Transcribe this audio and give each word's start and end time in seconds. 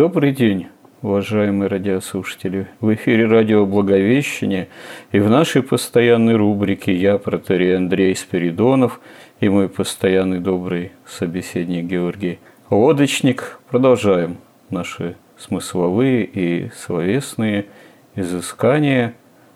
Добрый 0.00 0.32
день, 0.32 0.68
уважаемые 1.02 1.68
радиослушатели. 1.68 2.68
В 2.80 2.94
эфире 2.94 3.26
радио 3.26 3.66
«Благовещение» 3.66 4.68
и 5.12 5.20
в 5.20 5.28
нашей 5.28 5.62
постоянной 5.62 6.36
рубрике 6.36 6.96
я, 6.96 7.18
протерей 7.18 7.76
Андрей 7.76 8.16
Спиридонов, 8.16 8.98
и 9.40 9.50
мой 9.50 9.68
постоянный 9.68 10.40
добрый 10.40 10.92
собеседник 11.04 11.84
Георгий 11.84 12.38
Лодочник. 12.70 13.60
Продолжаем 13.68 14.38
наши 14.70 15.16
смысловые 15.36 16.24
и 16.24 16.70
словесные 16.70 17.66
изыскания 18.14 19.12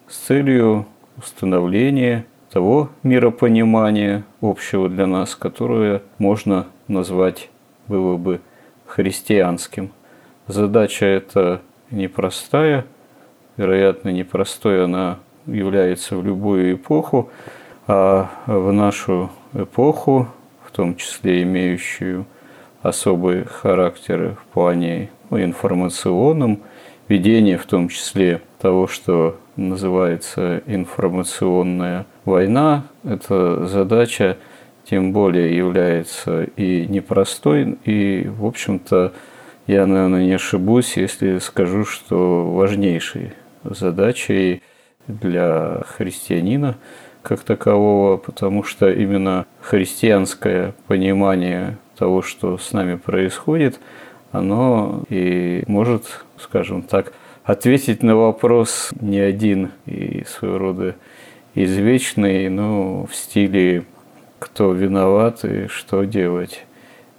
с 0.06 0.26
целью 0.26 0.86
установления 1.16 2.26
того 2.52 2.90
миропонимания 3.02 4.24
общего 4.42 4.90
для 4.90 5.06
нас, 5.06 5.36
которое 5.36 6.02
можно 6.18 6.66
назвать 6.86 7.48
было 7.88 8.18
бы 8.18 8.42
христианским– 8.84 9.90
Задача 10.46 11.06
эта 11.06 11.62
непростая, 11.90 12.84
вероятно, 13.56 14.10
непростой 14.10 14.84
она 14.84 15.18
является 15.46 16.16
в 16.16 16.24
любую 16.24 16.74
эпоху, 16.74 17.30
а 17.86 18.30
в 18.46 18.70
нашу 18.70 19.30
эпоху, 19.54 20.28
в 20.62 20.70
том 20.70 20.96
числе 20.96 21.42
имеющую 21.44 22.26
особый 22.82 23.44
характер 23.44 24.36
в 24.38 24.52
плане 24.52 25.08
ну, 25.30 25.42
информационном, 25.42 26.60
ведение 27.08 27.56
в 27.56 27.64
том 27.64 27.88
числе 27.88 28.42
того, 28.60 28.86
что 28.86 29.38
называется 29.56 30.62
информационная 30.66 32.04
война, 32.26 32.84
эта 33.02 33.66
задача 33.66 34.36
тем 34.84 35.14
более 35.14 35.56
является 35.56 36.44
и 36.44 36.86
непростой, 36.86 37.78
и, 37.86 38.28
в 38.28 38.44
общем-то, 38.44 39.14
я, 39.66 39.86
наверное, 39.86 40.24
не 40.24 40.34
ошибусь, 40.34 40.96
если 40.96 41.38
скажу, 41.38 41.84
что 41.84 42.50
важнейшей 42.50 43.32
задачей 43.64 44.62
для 45.06 45.82
христианина 45.86 46.76
как 47.22 47.40
такового, 47.40 48.18
потому 48.18 48.62
что 48.62 48.90
именно 48.90 49.46
христианское 49.60 50.74
понимание 50.86 51.78
того, 51.96 52.20
что 52.20 52.58
с 52.58 52.72
нами 52.72 52.96
происходит, 52.96 53.80
оно 54.32 55.04
и 55.08 55.64
может, 55.66 56.24
скажем 56.38 56.82
так, 56.82 57.14
ответить 57.44 58.02
на 58.02 58.16
вопрос 58.16 58.90
не 59.00 59.20
один 59.20 59.70
и 59.86 60.24
своего 60.26 60.58
рода 60.58 60.96
извечный, 61.54 62.50
но 62.50 63.06
в 63.06 63.14
стиле 63.14 63.84
«кто 64.38 64.72
виноват 64.72 65.44
и 65.44 65.68
что 65.68 66.04
делать» 66.04 66.66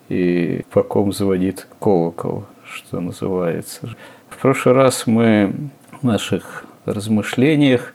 и 0.10 0.64
по 0.72 0.84
ком 0.84 1.12
звонит 1.12 1.68
колокол, 1.80 2.46
что 2.64 3.00
называется. 3.00 3.90
В 4.30 4.38
прошлый 4.38 4.76
раз 4.76 5.08
мы 5.08 5.54
в 6.02 6.04
наших 6.04 6.66
размышлениях 6.86 7.94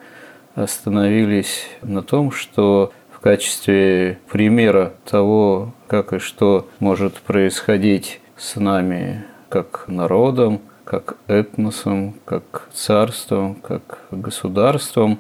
остановились 0.55 1.69
на 1.83 2.03
том, 2.03 2.33
что 2.33 2.93
в 3.13 3.21
качестве 3.21 4.19
примера 4.31 4.95
того, 5.05 5.75
как 5.87 6.13
и 6.13 6.19
что 6.19 6.69
может 6.79 7.15
происходить 7.17 8.21
с 8.37 8.57
нами 8.57 9.25
как 9.49 9.85
народом, 9.87 10.61
как 10.85 11.19
этносом, 11.27 12.15
как 12.25 12.69
царством, 12.73 13.55
как 13.57 14.05
государством, 14.11 15.19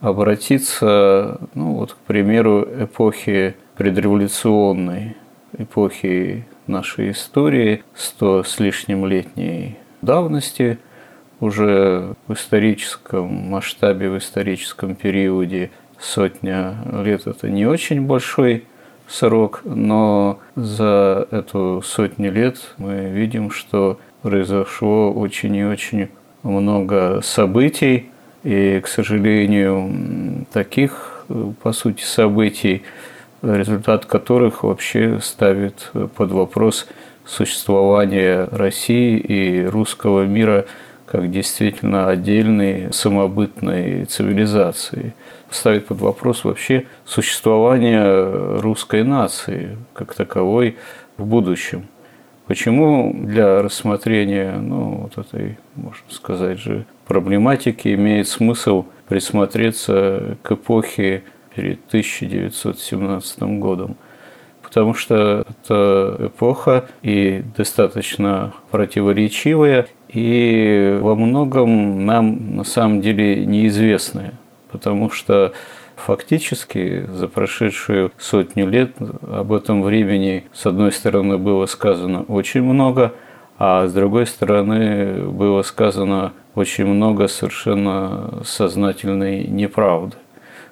обратиться, 0.00 1.40
ну 1.54 1.74
вот, 1.74 1.94
к 1.94 1.96
примеру, 1.96 2.66
эпохи 2.78 3.56
предреволюционной, 3.76 5.16
эпохи 5.58 6.46
нашей 6.66 7.10
истории, 7.10 7.82
сто 7.94 8.42
с 8.42 8.58
лишним 8.60 9.06
летней 9.06 9.76
давности, 10.02 10.78
уже 11.40 12.14
в 12.26 12.32
историческом 12.32 13.26
масштабе, 13.26 14.10
в 14.10 14.18
историческом 14.18 14.94
периоде. 14.94 15.70
Сотня 15.98 16.76
лет– 17.04 17.26
это 17.26 17.48
не 17.48 17.66
очень 17.66 18.02
большой 18.02 18.64
срок, 19.06 19.62
но 19.64 20.38
за 20.54 21.28
эту 21.30 21.82
сотню 21.84 22.32
лет 22.32 22.74
мы 22.78 23.10
видим, 23.10 23.50
что 23.50 23.98
произошло 24.22 25.12
очень 25.12 25.54
и 25.56 25.64
очень 25.64 26.08
много 26.42 27.20
событий, 27.22 28.10
и, 28.42 28.80
к 28.82 28.88
сожалению, 28.88 30.46
таких, 30.52 31.24
по 31.62 31.72
сути, 31.72 32.02
событий 32.02 32.82
результат 33.44 34.06
которых 34.06 34.62
вообще 34.62 35.18
ставит 35.22 35.90
под 36.16 36.32
вопрос 36.32 36.86
существование 37.24 38.48
России 38.50 39.18
и 39.18 39.64
русского 39.64 40.24
мира 40.24 40.66
как 41.06 41.30
действительно 41.30 42.08
отдельной 42.08 42.92
самобытной 42.92 44.04
цивилизации. 44.06 45.14
Ставит 45.50 45.86
под 45.86 46.00
вопрос 46.00 46.44
вообще 46.44 46.86
существование 47.04 48.58
русской 48.60 49.04
нации 49.04 49.78
как 49.92 50.14
таковой 50.14 50.76
в 51.16 51.24
будущем. 51.24 51.86
Почему 52.46 53.14
для 53.14 53.62
рассмотрения 53.62 54.56
ну, 54.58 55.08
вот 55.08 55.26
этой, 55.26 55.56
можно 55.76 56.04
сказать 56.10 56.58
же, 56.58 56.84
проблематики 57.06 57.94
имеет 57.94 58.28
смысл 58.28 58.84
присмотреться 59.08 60.36
к 60.42 60.52
эпохе 60.52 61.22
перед 61.54 61.80
1917 61.88 63.42
годом. 63.58 63.96
Потому 64.62 64.94
что 64.94 65.44
это 65.48 66.16
эпоха 66.26 66.86
и 67.02 67.44
достаточно 67.56 68.54
противоречивая, 68.70 69.86
и 70.08 70.98
во 71.00 71.14
многом 71.14 72.06
нам 72.06 72.56
на 72.56 72.64
самом 72.64 73.00
деле 73.00 73.44
неизвестная. 73.46 74.34
Потому 74.72 75.10
что 75.10 75.52
фактически 75.96 77.06
за 77.06 77.28
прошедшую 77.28 78.10
сотню 78.18 78.68
лет 78.68 78.96
об 79.22 79.52
этом 79.52 79.82
времени, 79.82 80.44
с 80.52 80.66
одной 80.66 80.92
стороны, 80.92 81.38
было 81.38 81.66
сказано 81.66 82.22
очень 82.22 82.62
много, 82.62 83.12
а 83.58 83.86
с 83.86 83.92
другой 83.92 84.26
стороны, 84.26 85.28
было 85.28 85.62
сказано 85.62 86.32
очень 86.54 86.86
много 86.86 87.28
совершенно 87.28 88.42
сознательной 88.44 89.46
неправды. 89.46 90.16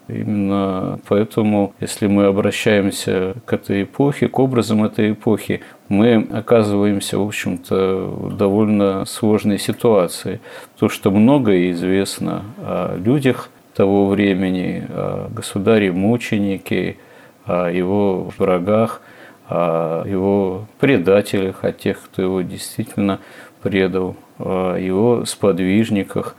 Именно 0.08 0.98
поэтому, 1.08 1.74
если 1.80 2.08
мы 2.08 2.24
обращаемся 2.24 3.34
к 3.46 3.52
этой 3.52 3.84
эпохе, 3.84 4.28
к 4.28 4.38
образам 4.38 4.84
этой 4.84 5.12
эпохи, 5.12 5.62
мы 5.88 6.26
оказываемся, 6.32 7.18
в 7.18 7.26
общем-то, 7.26 8.06
в 8.06 8.36
довольно 8.36 9.04
сложной 9.04 9.58
ситуации. 9.58 10.40
То, 10.78 10.88
что 10.88 11.10
многое 11.10 11.70
известно 11.70 12.42
о 12.58 12.96
людях 12.96 13.50
того 13.74 14.08
времени, 14.08 14.84
о 14.88 15.28
государе-мученике, 15.30 16.96
о 17.44 17.70
его 17.70 18.32
врагах, 18.36 19.02
о 19.48 20.04
его 20.04 20.66
предателях, 20.80 21.64
о 21.64 21.72
тех, 21.72 22.00
кто 22.02 22.22
его 22.22 22.42
действительно 22.42 23.20
предал, 23.62 24.16
о 24.38 24.76
его 24.76 25.24
сподвижниках, 25.24 26.34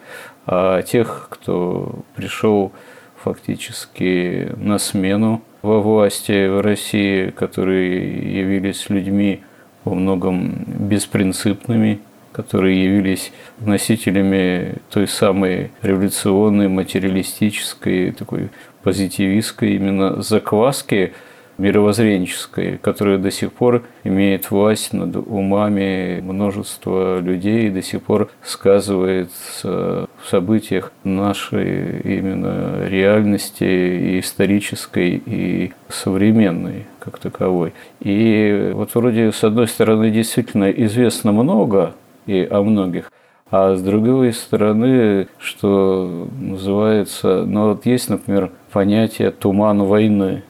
о 0.45 0.81
тех, 0.81 1.27
кто 1.29 1.99
пришел 2.15 2.73
фактически 3.23 4.49
на 4.57 4.77
смену 4.77 5.41
во 5.61 5.81
власти 5.81 6.47
в 6.47 6.61
России, 6.61 7.29
которые 7.29 8.39
явились 8.39 8.89
людьми 8.89 9.41
во 9.85 9.95
многом 9.95 10.65
беспринципными, 10.67 11.99
которые 12.33 12.83
явились 12.83 13.31
носителями 13.59 14.75
той 14.89 15.07
самой 15.07 15.71
революционной, 15.81 16.67
материалистической, 16.67 18.11
такой 18.11 18.49
позитивистской 18.81 19.75
именно 19.75 20.21
закваски, 20.21 21.13
мировоззренческой, 21.57 22.79
которая 22.79 23.17
до 23.17 23.31
сих 23.31 23.53
пор 23.53 23.83
имеет 24.03 24.49
власть 24.49 24.91
над 24.91 25.15
умами 25.15 26.19
множества 26.21 27.19
людей 27.19 27.67
и 27.67 27.69
до 27.69 27.81
сих 27.81 28.01
пор 28.01 28.31
сказывается 28.43 30.09
событиях 30.25 30.91
нашей 31.03 31.99
именно 32.01 32.87
реальности 32.87 33.63
и 33.63 34.19
исторической, 34.19 35.21
и 35.25 35.73
современной 35.89 36.85
как 36.99 37.19
таковой. 37.19 37.73
И 37.99 38.71
вот 38.73 38.95
вроде, 38.95 39.31
с 39.31 39.43
одной 39.43 39.67
стороны, 39.67 40.09
действительно 40.11 40.69
известно 40.71 41.31
много 41.31 41.93
и 42.25 42.47
о 42.49 42.61
многих, 42.63 43.11
а 43.51 43.75
с 43.75 43.81
другой 43.83 44.33
стороны, 44.33 45.27
что 45.37 46.27
называется, 46.39 47.45
ну 47.45 47.69
вот 47.69 47.85
есть, 47.85 48.09
например, 48.09 48.51
понятие 48.71 49.31
«туман 49.31 49.83
войны», 49.83 50.43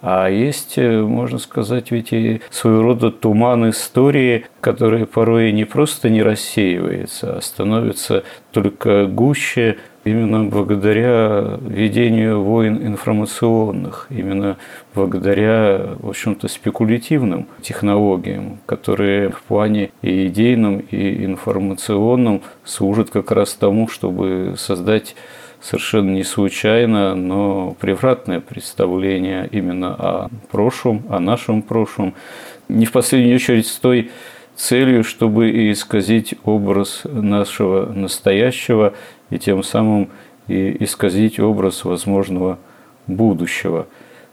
а 0.00 0.28
есть, 0.28 0.78
э, 0.78 1.02
можно 1.02 1.38
сказать, 1.38 1.90
ведь 1.90 2.12
и 2.12 2.40
своего 2.50 2.82
рода 2.82 3.10
туман 3.10 3.70
истории, 3.70 4.46
который 4.60 5.06
порой 5.06 5.52
не 5.52 5.64
просто 5.64 6.08
не 6.08 6.22
рассеивается, 6.22 7.36
а 7.36 7.40
становится 7.40 8.24
только 8.52 9.06
гуще 9.06 9.78
именно 10.04 10.44
благодаря 10.44 11.58
ведению 11.60 12.42
войн 12.42 12.78
информационных, 12.86 14.06
именно 14.10 14.56
благодаря, 14.94 15.96
в 15.98 16.08
общем-то, 16.08 16.48
спекулятивным 16.48 17.46
технологиям, 17.60 18.58
которые 18.66 19.30
в 19.30 19.42
плане 19.42 19.90
и 20.02 20.28
идейном, 20.28 20.78
и 20.78 21.24
информационном 21.24 22.42
служат 22.64 23.10
как 23.10 23.30
раз 23.30 23.54
тому, 23.54 23.88
чтобы 23.88 24.54
создать 24.56 25.14
совершенно 25.60 26.10
не 26.10 26.24
случайно, 26.24 27.14
но 27.14 27.76
превратное 27.80 28.40
представление 28.40 29.48
именно 29.50 29.94
о 29.94 30.28
прошлом, 30.50 31.02
о 31.08 31.20
нашем 31.20 31.62
прошлом, 31.62 32.14
не 32.68 32.86
в 32.86 32.92
последнюю 32.92 33.36
очередь 33.36 33.66
с 33.66 33.76
той 33.78 34.10
целью, 34.54 35.04
чтобы 35.04 35.70
исказить 35.72 36.34
образ 36.44 37.02
нашего 37.04 37.86
настоящего 37.92 38.94
и 39.30 39.38
тем 39.38 39.62
самым 39.62 40.10
и 40.48 40.84
исказить 40.84 41.38
образ 41.38 41.84
возможного 41.84 42.58
будущего. 43.06 43.86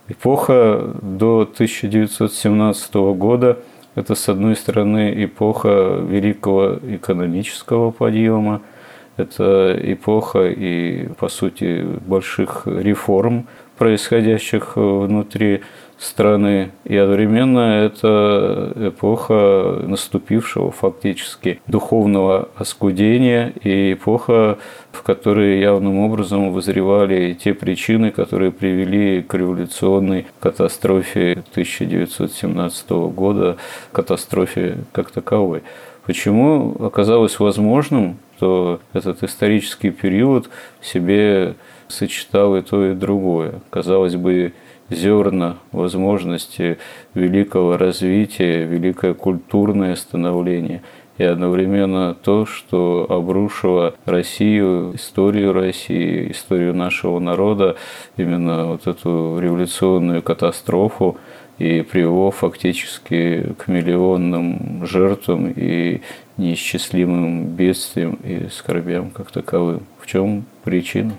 Эпоха 0.07 0.93
до 1.01 1.41
1917 1.41 2.93
года– 2.93 3.59
это, 3.95 4.15
с 4.15 4.29
одной 4.29 4.55
стороны, 4.55 5.13
эпоха 5.25 5.99
великого 6.07 6.79
экономического 6.83 7.91
подъема– 7.91 8.61
это 9.17 9.77
эпоха 9.81 10.47
и, 10.47 11.07
по 11.19 11.29
сути, 11.29 11.83
больших 12.05 12.63
реформ, 12.65 13.47
происходящих 13.77 14.75
внутри 14.75 15.61
страны, 15.97 16.71
и 16.83 16.95
одновременно 16.97 17.83
это 17.85 18.73
эпоха 18.75 19.81
наступившего 19.83 20.71
фактически 20.71 21.61
духовного 21.67 22.49
оскудения 22.57 23.53
и 23.63 23.93
эпоха, 23.93 24.57
в 24.91 25.03
которой 25.03 25.59
явным 25.59 25.99
образом 25.99 26.51
вызревали 26.51 27.33
те 27.33 27.53
причины, 27.53 28.11
которые 28.11 28.51
привели 28.51 29.21
к 29.21 29.33
революционной 29.33 30.27
катастрофе 30.39 31.43
1917 31.51 32.89
года, 32.89 33.57
катастрофе 33.91 34.77
как 34.91 35.11
таковой. 35.11 35.63
Почему 36.05 36.75
оказалось 36.79 37.39
возможным 37.39 38.17
что 38.37 38.79
этот 38.93 39.23
исторический 39.23 39.91
период 39.91 40.49
себе 40.81 41.55
сочетал 41.87 42.55
и 42.55 42.61
то, 42.61 42.85
и 42.85 42.93
другое. 42.93 43.61
Казалось 43.69 44.15
бы, 44.15 44.53
зерна 44.89 45.57
возможности 45.71 46.77
великого 47.13 47.77
развития, 47.77 48.65
великое 48.65 49.13
культурное 49.13 49.95
становление 49.95 50.83
и 51.17 51.23
одновременно 51.23 52.13
то, 52.13 52.45
что 52.45 53.07
обрушило 53.09 53.95
Россию, 54.05 54.91
историю 54.95 55.53
России, 55.53 56.29
историю 56.31 56.75
нашего 56.75 57.19
народа, 57.19 57.77
именно 58.17 58.65
вот 58.65 58.85
эту 58.85 59.39
революционную 59.39 60.21
катастрофу, 60.21 61.17
и 61.57 61.81
привело 61.81 62.31
фактически 62.31 63.53
к 63.57 63.67
миллионным 63.67 64.85
жертвам 64.85 65.51
и 65.51 66.01
неисчислимым 66.37 67.55
бедствиям 67.55 68.15
и 68.23 68.49
скорбям 68.49 69.11
как 69.11 69.31
таковым. 69.31 69.85
В 69.99 70.07
чем 70.07 70.45
причина? 70.63 71.13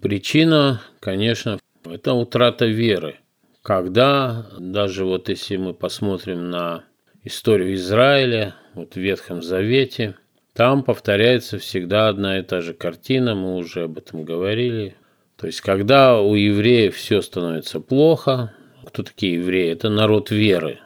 Причина, 0.00 0.80
конечно, 1.00 1.58
это 1.84 2.14
утрата 2.14 2.66
веры. 2.66 3.16
Когда, 3.62 4.46
даже 4.58 5.04
вот 5.04 5.28
если 5.28 5.56
мы 5.56 5.74
посмотрим 5.74 6.50
на 6.50 6.84
историю 7.24 7.74
Израиля, 7.74 8.54
вот 8.74 8.94
в 8.94 8.96
Ветхом 8.96 9.42
Завете, 9.42 10.14
там 10.54 10.82
повторяется 10.82 11.58
всегда 11.58 12.08
одна 12.08 12.38
и 12.38 12.42
та 12.42 12.60
же 12.60 12.72
картина, 12.72 13.34
мы 13.34 13.56
уже 13.56 13.84
об 13.84 13.98
этом 13.98 14.24
говорили. 14.24 14.94
То 15.36 15.46
есть, 15.46 15.60
когда 15.60 16.20
у 16.20 16.34
евреев 16.34 16.96
все 16.96 17.20
становится 17.22 17.80
плохо, 17.80 18.52
кто 18.86 19.02
такие 19.02 19.34
евреи? 19.34 19.72
Это 19.72 19.88
народ 19.88 20.30
веры. 20.30 20.78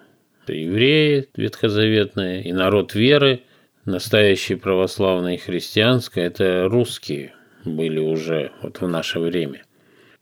Это 0.43 0.53
евреи 0.53 1.29
ветхозаветные 1.35 2.43
и 2.43 2.53
народ 2.53 2.95
веры, 2.95 3.43
настоящие 3.85 4.59
православные 4.59 5.37
и 5.37 5.41
христианское, 5.41 6.27
это 6.27 6.69
русские 6.69 7.35
были 7.65 7.99
уже 7.99 8.53
вот 8.63 8.81
в 8.81 8.89
наше 8.89 9.21
время. 9.21 9.63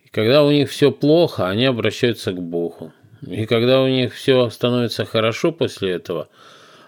И 0.04 0.08
когда 0.08 0.44
у 0.44 0.50
них 0.50 0.70
все 0.70 0.92
плохо, 0.92 1.48
они 1.48 1.64
обращаются 1.64 2.32
к 2.32 2.40
Богу. 2.40 2.92
И 3.26 3.46
когда 3.46 3.82
у 3.82 3.88
них 3.88 4.14
все 4.14 4.48
становится 4.50 5.04
хорошо 5.04 5.52
после 5.52 5.92
этого, 5.92 6.28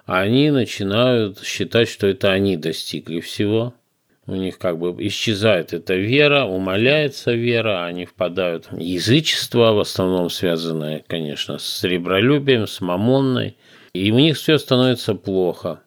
они 0.06 0.50
начинают 0.50 1.42
считать, 1.42 1.88
что 1.88 2.06
это 2.06 2.30
они 2.30 2.56
достигли 2.56 3.20
всего– 3.20 3.74
у 4.26 4.34
них 4.34 4.58
как 4.58 4.78
бы 4.78 4.94
исчезает 5.06 5.72
эта 5.72 5.94
вера, 5.94 6.44
умаляется 6.44 7.32
вера, 7.32 7.84
они 7.84 8.06
впадают 8.06 8.68
в 8.70 8.78
язычество, 8.78 9.72
в 9.72 9.80
основном 9.80 10.30
связанное, 10.30 11.04
конечно, 11.06 11.58
с 11.58 11.66
сребролюбием, 11.66 12.66
с 12.66 12.80
мамонной, 12.80 13.56
и 13.92 14.10
у 14.10 14.18
них 14.18 14.36
все 14.36 14.58
становится 14.58 15.14
плохо, 15.14 15.82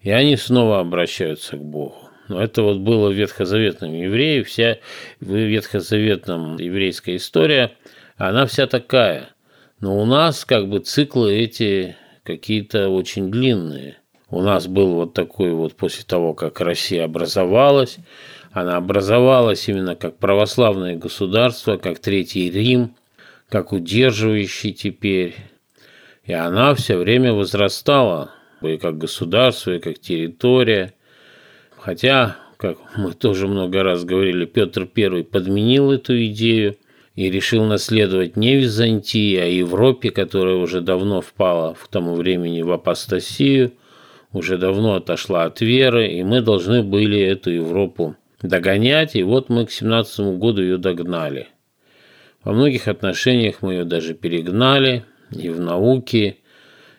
и 0.00 0.10
они 0.10 0.36
снова 0.36 0.80
обращаются 0.80 1.56
к 1.56 1.64
Богу. 1.64 1.96
Но 2.28 2.42
это 2.42 2.62
вот 2.62 2.78
было 2.78 3.08
в 3.08 3.14
ветхозаветном 3.14 3.92
евреи, 3.92 4.42
вся 4.42 4.78
в 5.20 5.34
ветхозаветном 5.34 6.56
еврейская 6.56 7.16
история, 7.16 7.72
она 8.16 8.46
вся 8.46 8.66
такая. 8.66 9.30
Но 9.80 10.00
у 10.00 10.04
нас 10.04 10.44
как 10.44 10.68
бы 10.68 10.78
циклы 10.78 11.34
эти 11.34 11.96
какие-то 12.22 12.88
очень 12.90 13.30
длинные– 13.30 13.96
у 14.32 14.40
нас 14.40 14.66
был 14.66 14.94
вот 14.94 15.12
такой 15.12 15.52
вот 15.52 15.74
после 15.74 16.04
того, 16.04 16.32
как 16.32 16.62
Россия 16.62 17.04
образовалась, 17.04 17.98
она 18.50 18.78
образовалась 18.78 19.68
именно 19.68 19.94
как 19.94 20.16
православное 20.16 20.96
государство, 20.96 21.76
как 21.76 21.98
Третий 21.98 22.50
Рим, 22.50 22.94
как 23.50 23.72
удерживающий 23.72 24.72
теперь. 24.72 25.34
И 26.24 26.32
она 26.32 26.74
все 26.74 26.96
время 26.96 27.34
возрастала, 27.34 28.30
и 28.62 28.78
как 28.78 28.96
государство, 28.96 29.72
и 29.72 29.78
как 29.78 29.98
территория. 29.98 30.94
Хотя, 31.76 32.36
как 32.56 32.78
мы 32.96 33.12
тоже 33.12 33.46
много 33.46 33.82
раз 33.82 34.04
говорили, 34.04 34.46
Петр 34.46 34.88
I 34.96 35.24
подменил 35.24 35.92
эту 35.92 36.24
идею 36.24 36.76
и 37.16 37.30
решил 37.30 37.64
наследовать 37.64 38.38
не 38.38 38.56
Византии, 38.56 39.36
а 39.36 39.44
Европе, 39.44 40.10
которая 40.10 40.54
уже 40.54 40.80
давно 40.80 41.20
впала 41.20 41.74
в 41.74 41.86
тому 41.88 42.14
времени 42.14 42.62
в 42.62 42.72
апостасию– 42.72 43.72
уже 44.32 44.58
давно 44.58 44.94
отошла 44.94 45.44
от 45.44 45.60
веры, 45.60 46.08
и 46.08 46.22
мы 46.22 46.40
должны 46.40 46.82
были 46.82 47.20
эту 47.20 47.50
Европу 47.50 48.16
догонять, 48.40 49.14
и 49.14 49.22
вот 49.22 49.48
мы 49.48 49.66
к 49.66 49.70
17 49.70 50.38
году 50.38 50.62
ее 50.62 50.78
догнали. 50.78 51.48
Во 52.42 52.52
многих 52.52 52.88
отношениях 52.88 53.62
мы 53.62 53.74
ее 53.74 53.84
даже 53.84 54.14
перегнали, 54.14 55.04
и 55.30 55.48
в 55.48 55.60
науке, 55.60 56.38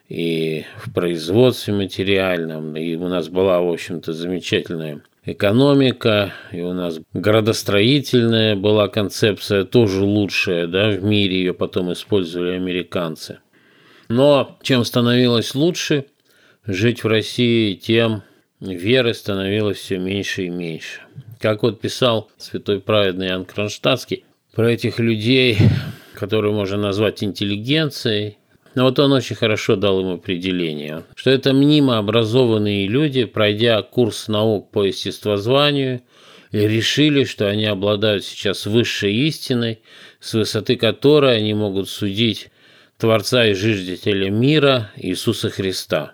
и 0.07 0.63
в 0.77 0.93
производстве 0.93 1.73
материальном, 1.73 2.75
и 2.77 2.95
у 2.95 3.07
нас 3.07 3.29
была, 3.29 3.59
в 3.61 3.69
общем-то, 3.69 4.13
замечательная 4.13 5.01
экономика, 5.25 6.33
и 6.51 6.61
у 6.61 6.73
нас 6.73 6.99
градостроительная 7.13 8.55
была 8.55 8.87
концепция, 8.87 9.63
тоже 9.63 10.03
лучшая 10.03 10.67
да, 10.67 10.89
в 10.89 11.03
мире, 11.03 11.37
ее 11.37 11.53
потом 11.53 11.91
использовали 11.91 12.55
американцы. 12.55 13.39
Но 14.07 14.57
чем 14.61 14.85
становилось 14.85 15.55
лучше– 15.55 16.05
жить 16.65 17.03
в 17.03 17.07
России, 17.07 17.73
тем 17.75 18.23
веры 18.59 19.13
становилось 19.13 19.77
все 19.77 19.97
меньше 19.97 20.45
и 20.45 20.49
меньше. 20.49 21.01
Как 21.39 21.63
вот 21.63 21.81
писал 21.81 22.29
святой 22.37 22.79
праведный 22.79 23.27
Иоанн 23.27 23.45
Кронштадтский 23.45 24.23
про 24.53 24.71
этих 24.71 24.99
людей, 24.99 25.57
которые 26.13 26.53
можно 26.53 26.77
назвать 26.77 27.23
интеллигенцией, 27.23 28.37
но 28.75 28.85
вот 28.85 28.97
он 28.97 29.11
очень 29.11 29.35
хорошо 29.35 29.75
дал 29.75 29.99
им 30.01 30.13
определение, 30.13 31.03
что 31.15 31.29
это 31.29 31.53
мнимо 31.53 31.97
образованные 31.97 32.87
люди, 32.87 33.25
пройдя 33.25 33.81
курс 33.81 34.27
наук 34.27 34.71
по 34.71 34.83
естествозванию, 34.83 36.01
решили, 36.51 37.23
что 37.23 37.49
они 37.49 37.65
обладают 37.65 38.23
сейчас 38.23 38.65
высшей 38.65 39.13
истиной, 39.27 39.81
с 40.19 40.33
высоты 40.33 40.75
которой 40.75 41.37
они 41.37 41.53
могут 41.53 41.89
судить 41.89 42.49
Творца 42.97 43.45
и 43.45 43.53
Жиждителя 43.53 44.29
мира 44.29 44.91
Иисуса 44.95 45.49
Христа. 45.49 46.13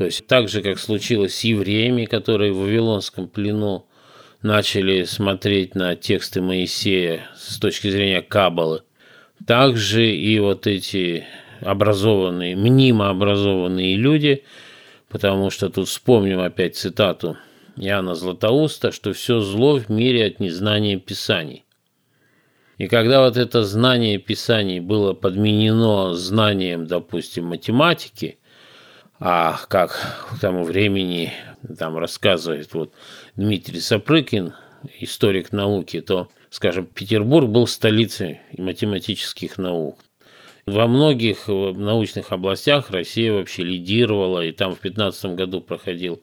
То 0.00 0.06
есть 0.06 0.26
так 0.26 0.48
же, 0.48 0.62
как 0.62 0.78
случилось 0.78 1.34
с 1.34 1.44
евреями, 1.44 2.06
которые 2.06 2.54
в 2.54 2.60
Вавилонском 2.60 3.28
плену 3.28 3.84
начали 4.40 5.04
смотреть 5.04 5.74
на 5.74 5.94
тексты 5.94 6.40
Моисея 6.40 7.28
с 7.36 7.58
точки 7.58 7.90
зрения 7.90 8.22
Каббалы, 8.22 8.80
также 9.46 10.10
и 10.10 10.38
вот 10.38 10.66
эти 10.66 11.26
образованные, 11.60 12.56
мнимо 12.56 13.10
образованные 13.10 13.96
люди, 13.96 14.44
потому 15.10 15.50
что 15.50 15.68
тут 15.68 15.86
вспомним 15.86 16.40
опять 16.40 16.76
цитату 16.76 17.36
Иоанна 17.76 18.14
Златоуста, 18.14 18.92
что 18.92 19.12
все 19.12 19.40
зло 19.40 19.76
в 19.76 19.90
мире 19.90 20.28
от 20.28 20.40
незнания 20.40 20.96
Писаний. 20.96 21.66
И 22.78 22.86
когда 22.86 23.22
вот 23.22 23.36
это 23.36 23.64
знание 23.64 24.16
Писаний 24.16 24.80
было 24.80 25.12
подменено 25.12 26.14
знанием, 26.14 26.86
допустим, 26.86 27.48
математики, 27.48 28.38
а 29.20 29.60
как 29.68 29.90
к 30.32 30.40
тому 30.40 30.64
времени 30.64 31.32
там 31.78 31.98
рассказывает 31.98 32.72
вот 32.72 32.92
Дмитрий 33.36 33.80
Сапрыкин, 33.80 34.54
историк 34.98 35.52
науки, 35.52 36.00
то, 36.00 36.28
скажем, 36.48 36.86
Петербург 36.86 37.48
был 37.48 37.66
столицей 37.66 38.40
математических 38.56 39.58
наук. 39.58 39.98
Во 40.64 40.86
многих 40.86 41.48
научных 41.48 42.32
областях 42.32 42.90
Россия 42.90 43.32
вообще 43.32 43.62
лидировала, 43.62 44.44
и 44.44 44.52
там 44.52 44.70
в 44.70 44.80
2015 44.80 45.34
году 45.36 45.60
проходил 45.60 46.22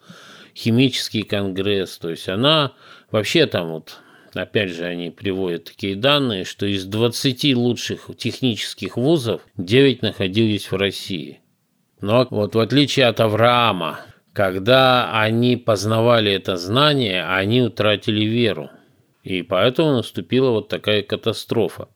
химический 0.56 1.22
конгресс, 1.22 1.98
то 2.00 2.10
есть 2.10 2.28
она 2.28 2.74
вообще 3.12 3.46
там 3.46 3.70
вот 3.70 4.00
опять 4.34 4.72
же, 4.72 4.86
они 4.86 5.10
приводят 5.10 5.66
такие 5.66 5.96
данные, 5.96 6.46
что 6.46 6.66
из 6.66 6.86
20 6.86 7.56
лучших 7.56 8.10
технических 8.18 8.98
вузов 8.98 9.42
9 9.58 10.02
находились 10.02 10.72
в 10.72 10.76
России. 10.76 11.42
Но 12.02 12.28
вот 12.30 12.56
в 12.56 12.60
отличие 12.60 13.08
от 13.08 13.20
Авраама, 13.20 14.02
когда 14.34 15.20
они 15.20 15.58
познавали 15.58 16.32
это 16.32 16.58
знание, 16.58 17.26
они 17.26 17.62
утратили 17.62 18.24
веру. 18.26 18.70
И 19.24 19.42
поэтому 19.42 19.94
наступила 19.94 20.52
вот 20.52 20.70
такая 20.70 21.02
катастрофа. 21.02 21.90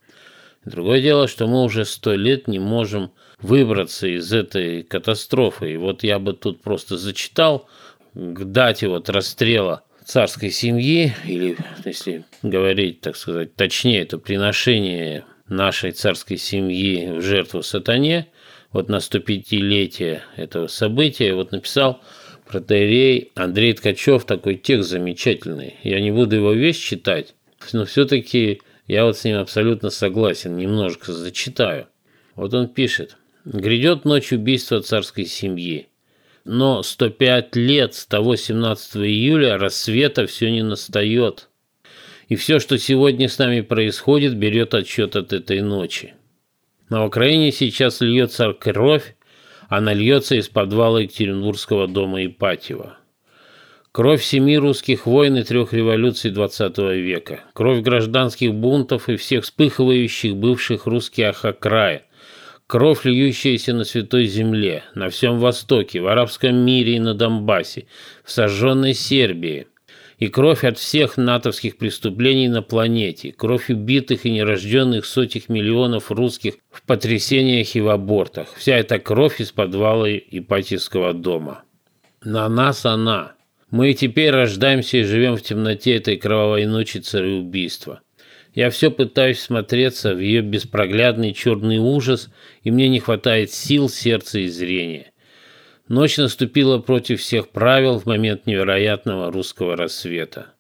Другое 0.65 1.01
дело, 1.01 1.27
что 1.27 1.48
мы 1.48 1.63
уже 1.63 1.86
сто 1.86 2.13
лет 2.13 2.48
не 2.48 2.60
можем 2.60 3.12
выбраться 3.39 4.08
из 4.08 4.31
этой 4.34 4.84
катастрофы. 4.84 5.74
И 5.74 5.77
вот 5.77 6.03
я 6.03 6.20
бы 6.20 6.34
тут 6.34 6.62
просто 6.62 6.98
зачитал 6.98 7.67
к 8.13 8.43
дате 8.43 8.88
вот 8.88 9.10
расстрела 9.10 9.84
царской 10.05 10.51
семьи, 10.51 11.13
или, 11.25 11.58
если 11.86 12.25
говорить, 12.43 13.01
так 13.01 13.15
сказать, 13.15 13.55
точнее, 13.55 14.01
это 14.01 14.17
приношение 14.17 15.24
нашей 15.48 15.91
царской 15.91 16.38
семьи 16.38 17.10
в 17.12 17.22
жертву 17.22 17.62
сатане, 17.63 18.27
вот 18.72 18.90
на 18.90 18.98
105-летие 18.98 20.22
этого 20.36 20.68
события, 20.68 21.34
вот 21.34 21.51
написал 21.51 22.01
протеерей 22.48 23.32
Андрей 23.36 23.74
Ткачев 23.74 24.25
такой 24.25 24.56
текст 24.56 24.90
замечательный. 24.90 25.75
Я 25.84 26.00
не 26.00 26.12
буду 26.12 26.36
его 26.36 26.54
весь 26.54 26.78
читать, 26.78 27.36
но 27.74 27.86
все-таки 27.86 28.62
я 28.88 29.06
вот 29.06 29.18
с 29.18 29.24
ним 29.24 29.38
абсолютно 29.38 29.90
согласен, 29.90 30.58
немножко 30.58 31.13
зачитаю. 31.13 31.88
Вот 32.36 32.54
он 32.54 32.68
пишет. 32.68 33.18
«Грядет 33.44 34.06
ночь 34.06 34.32
убийства 34.32 34.82
царской 34.82 35.25
семьи 35.25 35.88
но 36.44 36.84
105 36.84 37.56
лет 37.56 37.94
с 37.94 38.06
того 38.06 38.36
17 38.36 38.98
июля 38.98 39.58
рассвета 39.58 40.25
все 40.25 40.51
не 40.51 40.63
настает. 40.63 41.50
И 42.28 42.36
все, 42.36 42.60
что 42.60 42.78
сегодня 42.78 43.28
с 43.28 43.38
нами 43.38 43.62
происходит, 43.62 44.36
берет 44.36 44.74
отчет 44.74 45.16
от 45.16 45.34
этой 45.34 45.62
ночи. 45.62 46.13
На 46.91 47.05
Украине 47.05 47.53
сейчас 47.53 48.01
льется 48.01 48.51
кровь, 48.51 49.15
она 49.69 49.93
льется 49.93 50.36
из 50.36 50.50
подвала 50.50 51.00
Екатеринбургского 51.00 51.88
дома 51.88 52.25
Ипатьева. 52.25 52.98
Кровь 53.93 54.21
семи 54.21 54.57
русских 54.57 55.05
войн 55.05 55.38
и 55.38 55.43
трех 55.43 55.71
революций 55.71 56.31
XX 56.31 56.98
века. 56.98 57.45
Кровь 57.53 57.81
гражданских 57.81 58.53
бунтов 58.53 59.07
и 59.07 59.15
всех 59.15 59.45
вспыхивающих 59.45 60.36
бывших 60.36 60.86
русских 60.86 61.45
окраин 61.45 62.01
Кровь, 62.67 63.05
льющаяся 63.05 63.74
на 63.74 63.86
святой 63.86 64.25
земле, 64.25 64.83
на 64.93 65.10
всем 65.10 65.39
Востоке, 65.39 66.01
в 66.01 66.07
арабском 66.07 66.57
мире 66.57 66.98
и 66.98 67.00
на 67.00 67.13
Донбассе, 67.13 67.86
в 68.25 68.31
сожженной 68.31 68.95
Сербии. 68.95 69.67
И 70.22 70.28
кровь 70.28 70.63
от 70.63 70.78
всех 70.78 71.18
натовских 71.18 71.78
преступлений 71.78 72.48
на 72.48 72.62
планете, 72.62 73.32
кровь 73.32 73.72
убитых 73.72 74.24
и 74.28 74.30
нерожденных 74.30 75.08
сотих 75.08 75.50
миллионов 75.50 76.12
русских 76.12 76.58
в 76.70 76.84
потрясениях 76.84 77.75
и 77.75 77.82
в 77.82 77.90
абортах. 77.90 78.54
Вся 78.56 78.78
эта 78.78 79.00
кровь 79.00 79.42
из 79.42 79.51
подвала 79.51 80.08
Ипатьевского 80.12 81.13
дома. 81.13 81.63
На 82.24 82.48
нас 82.50 82.86
она. 82.86 83.34
Мы 83.72 83.92
и 83.92 83.94
теперь 83.96 84.30
рождаемся 84.30 84.98
и 84.98 85.04
живем 85.04 85.38
в 85.38 85.42
темноте 85.42 85.96
этой 85.96 86.18
кровавой 86.18 86.68
ночи 86.68 87.00
цареубийства. 87.00 88.01
Я 88.54 88.70
все 88.70 88.92
пытаюсь 88.92 89.40
смотреться 89.40 90.13
в 90.13 90.20
ее 90.20 90.42
беспроглядный 90.42 91.34
черный 91.34 91.80
ужас, 91.80 92.30
и 92.62 92.70
мне 92.70 92.90
не 92.90 93.00
хватает 93.00 93.50
сил, 93.50 93.90
сердца 93.90 94.38
и 94.38 94.46
зрения. 94.46 95.11
Ночь 95.88 96.18
наступила 96.18 96.78
против 96.78 97.20
всех 97.22 97.50
правил 97.50 98.00
в 98.00 98.06
момент 98.06 98.46
невероятного 98.46 99.32
русского 99.32 99.76
рассвета. 99.76 100.54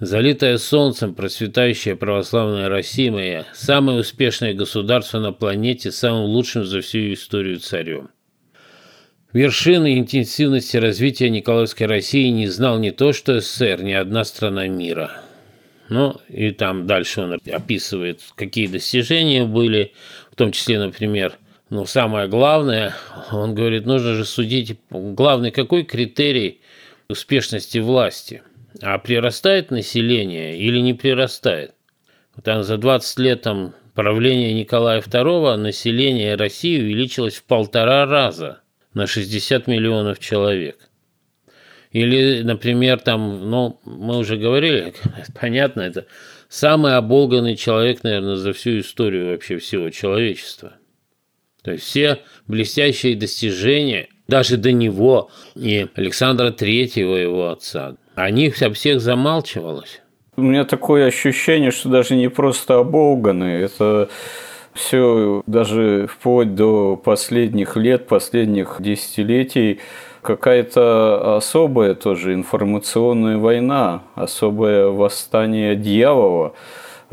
Залитая 0.00 0.58
солнцем, 0.58 1.14
процветающая 1.14 1.94
православная 1.94 2.68
Россия 2.68 3.12
моя, 3.12 3.46
самое 3.54 4.00
успешное 4.00 4.52
государство 4.52 5.20
на 5.20 5.32
планете, 5.32 5.92
самым 5.92 6.24
лучшим 6.24 6.64
за 6.64 6.80
всю 6.80 7.12
историю 7.12 7.60
царем. 7.60 8.10
Вершины 9.32 9.98
интенсивности 9.98 10.76
развития 10.76 11.30
Николаевской 11.30 11.86
России 11.86 12.28
не 12.28 12.48
знал 12.48 12.78
не 12.78 12.90
то 12.90 13.12
что 13.12 13.40
СССР, 13.40 13.82
ни 13.82 13.92
одна 13.92 14.24
страна 14.24 14.66
мира. 14.66 15.22
Ну, 15.88 16.20
и 16.28 16.50
там 16.50 16.86
дальше 16.86 17.20
он 17.20 17.38
описывает, 17.52 18.20
какие 18.36 18.66
достижения 18.66 19.44
были, 19.44 19.92
в 20.30 20.36
том 20.36 20.50
числе, 20.50 20.78
например, 20.78 21.36
ну, 21.70 21.86
самое 21.86 22.28
главное, 22.28 22.94
он 23.32 23.54
говорит, 23.54 23.86
нужно 23.86 24.14
же 24.14 24.24
судить, 24.24 24.78
главный 24.90 25.50
какой 25.50 25.84
критерий 25.84 26.60
успешности 27.08 27.78
власти, 27.78 28.42
а 28.80 28.98
прирастает 28.98 29.70
население 29.70 30.58
или 30.58 30.78
не 30.78 30.94
прирастает. 30.94 31.74
Там 32.42 32.62
за 32.62 32.76
20 32.76 33.18
лет 33.18 33.42
там, 33.42 33.74
правления 33.94 34.52
Николая 34.52 35.00
II 35.00 35.56
население 35.56 36.34
России 36.34 36.80
увеличилось 36.80 37.36
в 37.36 37.44
полтора 37.44 38.06
раза 38.06 38.60
на 38.92 39.06
60 39.06 39.66
миллионов 39.66 40.18
человек– 40.18 40.78
или, 41.94 42.42
например, 42.42 42.98
там, 42.98 43.48
ну, 43.48 43.80
мы 43.84 44.18
уже 44.18 44.36
говорили, 44.36 44.94
понятно, 45.40 45.82
это 45.82 46.06
самый 46.48 46.96
оболганный 46.96 47.54
человек, 47.54 48.02
наверное, 48.02 48.34
за 48.34 48.52
всю 48.52 48.80
историю 48.80 49.30
вообще 49.30 49.58
всего 49.58 49.90
человечества. 49.90 50.74
То 51.64 51.72
есть 51.72 51.84
все 51.84 52.18
блестящие 52.46 53.16
достижения, 53.16 54.08
даже 54.28 54.58
до 54.58 54.70
него 54.70 55.30
и 55.56 55.86
Александра 55.94 56.50
Третьего, 56.50 57.14
его 57.16 57.48
отца, 57.48 57.96
о 58.14 58.30
них 58.30 58.60
о 58.62 58.70
всех 58.72 59.00
замалчивалось. 59.00 60.02
У 60.36 60.42
меня 60.42 60.64
такое 60.64 61.06
ощущение, 61.06 61.70
что 61.70 61.88
даже 61.88 62.16
не 62.16 62.28
просто 62.28 62.78
оболганы, 62.78 63.44
это 63.44 64.10
все 64.74 65.42
даже 65.46 66.06
вплоть 66.06 66.54
до 66.54 66.96
последних 66.96 67.76
лет, 67.76 68.08
последних 68.08 68.76
десятилетий 68.80 69.80
какая-то 70.20 71.36
особая 71.36 71.94
тоже 71.94 72.34
информационная 72.34 73.38
война, 73.38 74.02
особое 74.16 74.88
восстание 74.88 75.76
дьявола 75.76 76.54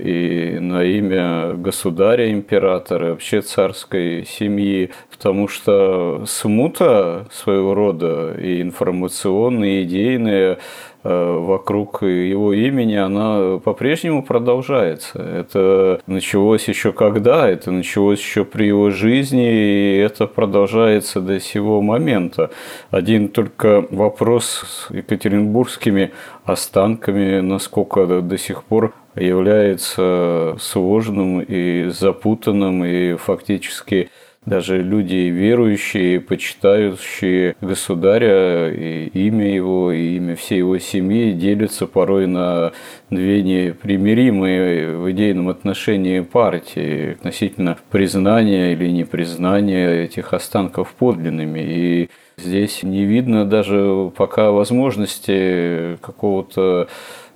и 0.01 0.57
на 0.59 0.83
имя 0.83 1.53
государя, 1.53 2.31
императора, 2.31 3.11
вообще 3.11 3.41
царской 3.41 4.25
семьи, 4.25 4.89
потому 5.11 5.47
что 5.47 6.23
смута 6.25 7.27
своего 7.31 7.73
рода 7.75 8.33
и 8.33 8.61
информационная, 8.61 9.81
и 9.81 9.83
идейная 9.83 10.57
вокруг 11.03 12.03
его 12.03 12.53
имени, 12.53 12.95
она 12.95 13.57
по-прежнему 13.59 14.23
продолжается. 14.23 15.19
Это 15.19 16.01
началось 16.07 16.67
еще 16.67 16.91
когда? 16.91 17.49
Это 17.49 17.71
началось 17.71 18.19
еще 18.19 18.45
при 18.45 18.65
его 18.65 18.91
жизни, 18.91 19.51
и 19.51 19.97
это 19.97 20.27
продолжается 20.27 21.21
до 21.21 21.39
сего 21.39 21.81
момента. 21.81 22.51
Один 22.91 23.29
только 23.29 23.85
вопрос 23.89 24.45
с 24.45 24.91
екатеринбургскими 24.93 26.11
останками, 26.45 27.39
насколько 27.39 28.05
до 28.05 28.37
сих 28.37 28.63
пор 28.63 28.93
является 29.15 30.55
сложным 30.59 31.41
и 31.41 31.89
запутанным, 31.89 32.85
и 32.85 33.15
фактически 33.15 34.09
даже 34.45 34.81
люди 34.81 35.29
верующие, 35.29 36.19
почитающие 36.19 37.55
государя, 37.61 38.73
и 38.73 39.05
имя 39.13 39.53
его, 39.53 39.91
и 39.91 40.15
имя 40.17 40.35
всей 40.35 40.59
его 40.59 40.79
семьи 40.79 41.31
делятся 41.31 41.85
порой 41.85 42.25
на 42.25 42.71
две 43.11 43.43
непримиримые 43.43 44.97
в 44.97 45.11
идейном 45.11 45.49
отношении 45.49 46.21
партии 46.21 47.13
относительно 47.13 47.77
признания 47.91 48.73
или 48.73 48.89
непризнания 48.89 50.05
этих 50.05 50.33
останков 50.33 50.95
подлинными. 50.97 51.59
И 51.59 52.09
здесь 52.37 52.81
не 52.81 53.05
видно 53.05 53.45
даже 53.45 54.11
пока 54.17 54.51
возможности 54.51 55.97
какого-то 56.01 56.87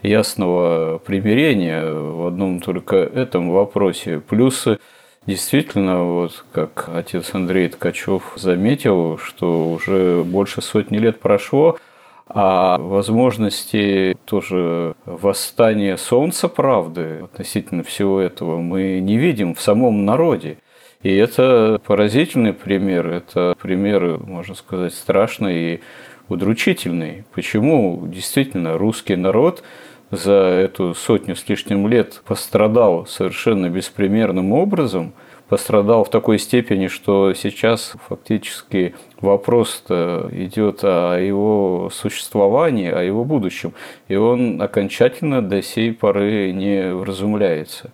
ясного 0.02 0.98
примирения 0.98 1.86
в 1.86 2.28
одном 2.28 2.62
только 2.62 2.96
этом 2.96 3.52
вопросе. 3.52 4.22
Плюс 4.28 4.68
Действительно, 5.28 6.04
вот 6.04 6.46
как 6.52 6.88
отец 6.94 7.34
Андрей 7.34 7.70
Ткачев 7.70 8.34
заметил, 8.36 9.18
что 9.18 9.72
уже 9.72 10.24
больше 10.24 10.62
сотни 10.62 10.98
лет 10.98 11.20
прошло, 11.20 11.80
а 12.28 12.78
возможности 12.78 14.16
тоже 14.26 14.94
восстания 15.06 15.98
солнца 15.98 16.48
правды 16.48 17.22
относительно 17.24 17.84
всего 17.84 18.20
этого 18.20 18.60
мы 18.60 19.00
не 19.00 19.18
видим 19.18 19.56
в 19.56 19.62
самом 19.62 20.06
народе. 20.06 20.58
И 21.02 21.16
это 21.16 21.82
поразительный 21.86 22.54
пример, 22.54 23.08
это 23.08 23.56
пример, 23.60 24.20
можно 24.20 24.54
сказать, 24.54 24.94
страшный 24.94 25.76
и 25.76 25.82
удручительный. 26.30 27.26
Почему 27.34 28.08
действительно 28.08 28.78
русский 28.78 29.16
народ 29.16 29.64
за 30.16 30.34
эту 30.34 30.94
сотню 30.94 31.36
с 31.36 31.48
лишним 31.48 31.88
лет 31.88 32.22
пострадал 32.26 33.06
совершенно 33.06 33.70
беспримерным 33.70 34.52
образом, 34.52 35.14
пострадал 35.48 36.04
в 36.04 36.10
такой 36.10 36.40
степени, 36.40 36.88
что 36.88 37.34
сейчас 37.34 37.94
фактически 38.08 38.96
вопрос 39.20 39.84
идет 39.88 40.80
о 40.84 41.18
его 41.20 41.90
существовании, 41.94 42.90
о 42.90 43.04
его 43.04 43.24
будущем, 43.24 43.74
и 44.08 44.16
он 44.16 44.62
окончательно 44.62 45.42
до 45.42 45.62
сей 45.62 45.94
поры 45.94 46.52
не 46.52 46.94
вразумляется. 46.94 47.92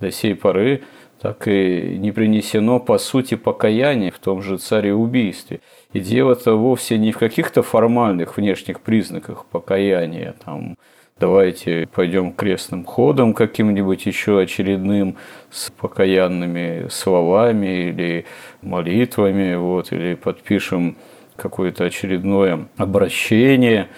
До 0.00 0.10
сей 0.10 0.34
поры 0.34 0.82
так 1.20 1.48
и 1.48 1.96
не 1.98 2.12
принесено 2.12 2.80
по 2.80 2.98
сути 2.98 3.34
покаяние 3.34 4.10
в 4.10 4.18
том 4.18 4.42
же 4.42 4.58
цареубийстве. 4.58 5.60
И 5.94 6.00
дело-то 6.00 6.54
вовсе 6.54 6.98
не 6.98 7.12
в 7.12 7.18
каких-то 7.18 7.62
формальных 7.62 8.36
внешних 8.36 8.80
признаках 8.80 9.46
покаяния, 9.46 10.34
там, 10.44 10.76
давайте 11.20 11.88
пойдем 11.94 12.32
крестным 12.32 12.84
ходом 12.84 13.34
каким-нибудь 13.34 14.04
еще 14.06 14.40
очередным 14.40 15.16
с 15.50 15.70
покаянными 15.70 16.88
словами 16.90 17.88
или 17.88 18.26
молитвами, 18.62 19.54
вот, 19.54 19.92
или 19.92 20.14
подпишем 20.14 20.96
какое-то 21.36 21.84
очередное 21.84 22.66
обращение, 22.76 23.88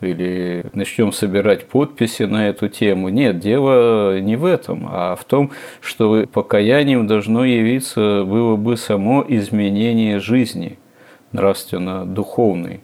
или 0.00 0.66
начнем 0.74 1.12
собирать 1.12 1.68
подписи 1.68 2.24
на 2.24 2.48
эту 2.48 2.68
тему. 2.68 3.08
Нет, 3.08 3.38
дело 3.38 4.18
не 4.20 4.36
в 4.36 4.44
этом, 4.44 4.88
а 4.90 5.14
в 5.14 5.24
том, 5.24 5.52
что 5.80 6.26
покаянием 6.26 7.06
должно 7.06 7.44
явиться 7.44 8.24
было 8.24 8.56
бы 8.56 8.76
само 8.76 9.24
изменение 9.26 10.18
жизни 10.18 10.78
нравственно-духовной, 11.32 12.80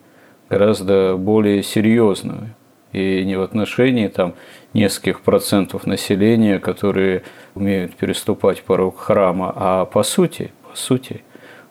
гораздо 0.48 1.16
более 1.16 1.62
серьезное 1.62 2.54
и 2.92 3.24
не 3.24 3.36
в 3.36 3.42
отношении 3.42 4.08
там 4.08 4.34
нескольких 4.74 5.20
процентов 5.20 5.86
населения, 5.86 6.58
которые 6.58 7.22
умеют 7.54 7.94
переступать 7.94 8.62
порог 8.62 8.98
храма, 8.98 9.52
а 9.54 9.84
по 9.84 10.02
сути, 10.02 10.52
по 10.68 10.76
сути. 10.76 11.22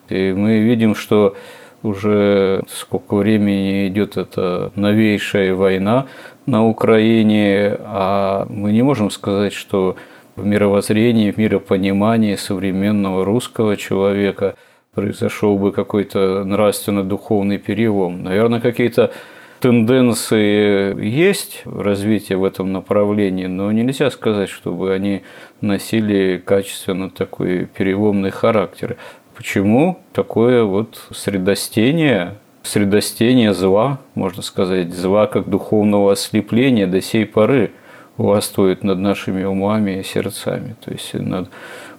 И 0.10 0.34
мы 0.34 0.60
видим, 0.60 0.96
что 0.96 1.36
уже 1.84 2.64
сколько 2.68 3.16
времени 3.16 3.88
идет 3.88 4.18
эта 4.18 4.72
новейшая 4.76 5.56
война 5.56 6.08
на 6.46 6.66
Украине, 6.66 7.78
а 7.80 8.46
мы 8.50 8.72
не 8.72 8.82
можем 8.82 9.12
сказать, 9.12 9.54
что 9.54 9.96
в 10.36 10.46
мировоззрении, 10.46 11.32
в 11.32 11.38
миропонимании 11.38 12.36
современного 12.36 13.24
русского 13.24 13.78
человека 13.78 14.56
произошел 14.94 15.58
бы 15.58 15.72
какой-то 15.72 16.44
нравственно-духовный 16.44 17.58
перелом. 17.58 18.24
Наверное, 18.24 18.60
какие-то 18.60 19.12
тенденции 19.60 21.06
есть 21.06 21.62
развитие 21.66 22.38
в 22.38 22.44
этом 22.44 22.72
направлении, 22.72 23.46
но 23.46 23.72
нельзя 23.72 24.10
сказать, 24.12 24.50
чтобы 24.50 24.94
они 24.94 25.22
носили 25.62 26.42
качественно 26.44 27.10
такой 27.10 27.66
переломный 27.66 28.32
характер. 28.32 28.98
Почему 29.36 30.00
такое 30.14 30.64
вот 30.64 31.02
средостение, 31.12 32.36
средостение 32.64 33.54
зла, 33.54 34.00
можно 34.16 34.42
сказать, 34.42 34.94
зла 34.94 35.28
как 35.28 35.50
духовного 35.50 36.14
ослепления 36.14 36.88
до 36.88 37.02
сей 37.02 37.26
поры 37.26 37.72
властвует 38.18 38.84
над 38.84 39.00
нашими 39.00 39.44
умами 39.44 40.00
и 40.00 40.04
сердцами, 40.04 40.76
то 40.84 40.92
есть 40.92 41.14
над 41.14 41.50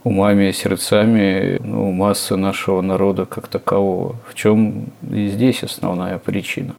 умами 0.04 0.48
и 0.48 0.52
сердцами 0.52 1.58
ну, 1.62 1.92
массы 1.92 2.36
нашего 2.36 2.82
народа 2.82 3.24
как 3.24 3.48
такового. 3.48 4.16
В 4.26 4.34
чем 4.34 4.92
и 5.10 5.28
здесь 5.28 5.62
основная 5.62 6.18
причина? 6.18 6.74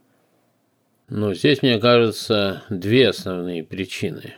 Но 1.14 1.34
здесь, 1.34 1.60
мне 1.60 1.78
кажется, 1.78 2.62
две 2.70 3.10
основные 3.10 3.62
причины. 3.62 4.32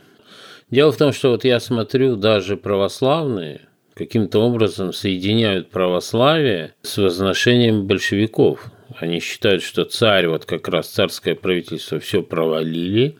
Дело 0.73 0.91
в 0.91 0.97
том, 0.97 1.13
что 1.13 1.31
вот 1.31 1.45
я 1.45 1.61
смотрю, 1.61 2.17
даже 2.17 2.57
православные 2.57 3.61
каким-то 3.95 4.41
образом 4.41 4.93
соединяют 4.93 5.71
православие 5.71 6.75
с 6.83 6.99
возношением 6.99 7.87
большевиков. 7.87 8.73
Они 8.99 9.21
считают, 9.21 9.63
что 9.63 9.85
царь, 9.85 10.27
вот 10.27 10.47
как 10.47 10.67
раз 10.67 10.89
царское 10.89 11.37
правительство 11.37 12.01
все 12.01 12.25
провалили, 12.25 13.19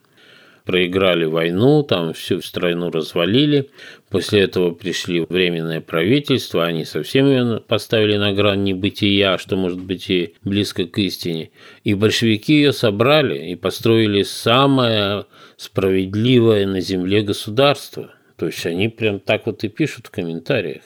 проиграли 0.65 1.25
войну, 1.25 1.83
там 1.83 2.15
всю 2.15 2.41
страну 2.41 2.91
развалили. 2.91 3.71
После 4.09 4.41
этого 4.41 4.71
пришли 4.71 5.21
временное 5.29 5.81
правительство, 5.81 6.65
они 6.65 6.85
совсем 6.85 7.27
ее 7.27 7.61
поставили 7.61 8.17
на 8.17 8.33
грань 8.33 8.63
небытия, 8.63 9.37
что 9.39 9.57
может 9.57 9.81
быть 9.81 10.09
и 10.11 10.35
близко 10.43 10.87
к 10.87 10.99
истине. 10.99 11.51
И 11.85 11.95
большевики 11.95 12.55
ее 12.55 12.73
собрали 12.73 13.51
и 13.51 13.55
построили 13.55 14.23
самое 14.23 15.27
справедливое 15.57 16.67
на 16.67 16.81
земле 16.81 17.23
государство. 17.23 18.15
То 18.37 18.47
есть 18.47 18.65
они 18.67 18.89
прям 18.89 19.21
так 19.21 19.47
вот 19.47 19.63
и 19.65 19.69
пишут 19.69 20.07
в 20.07 20.11
комментариях. 20.11 20.83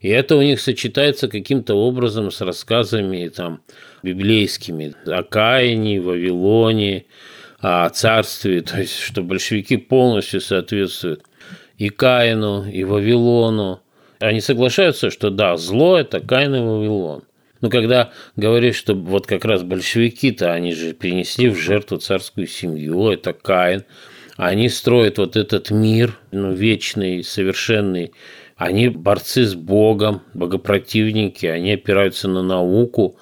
И 0.00 0.08
это 0.08 0.36
у 0.36 0.42
них 0.42 0.60
сочетается 0.60 1.26
каким-то 1.28 1.74
образом 1.74 2.30
с 2.30 2.40
рассказами 2.40 3.28
там, 3.28 3.62
библейскими 4.02 4.94
о 5.06 5.22
Каине, 5.22 6.00
Вавилоне, 6.00 7.06
о 7.58 7.88
царстве, 7.88 8.60
то 8.62 8.80
есть 8.80 8.98
что 8.98 9.22
большевики 9.22 9.76
полностью 9.76 10.40
соответствуют 10.40 11.22
и 11.78 11.88
Каину, 11.88 12.68
и 12.68 12.84
Вавилону. 12.84 13.80
Они 14.18 14.40
соглашаются, 14.40 15.10
что 15.10 15.30
да, 15.30 15.56
зло– 15.56 15.98
это 15.98 16.20
Каин 16.20 16.54
и 16.54 16.60
Вавилон. 16.60 17.24
Но 17.60 17.70
когда 17.70 18.12
говоришь, 18.36 18.76
что 18.76 18.94
вот 18.94 19.26
как 19.26 19.44
раз 19.44 19.62
большевики-то, 19.62 20.52
они 20.52 20.72
же 20.72 20.94
принесли 20.94 21.48
в 21.48 21.58
жертву 21.58 21.98
царскую 21.98 22.46
семью, 22.46 23.10
это 23.10 23.32
Каин, 23.32 23.84
они 24.36 24.68
строят 24.68 25.18
вот 25.18 25.36
этот 25.36 25.70
мир, 25.70 26.18
ну, 26.30 26.52
вечный, 26.52 27.24
совершенный, 27.24 28.12
они 28.56 28.88
борцы 28.88 29.44
с 29.44 29.54
Богом, 29.54 30.22
богопротивники, 30.34 31.46
они 31.46 31.72
опираются 31.72 32.28
на 32.28 32.42
науку, 32.42 33.16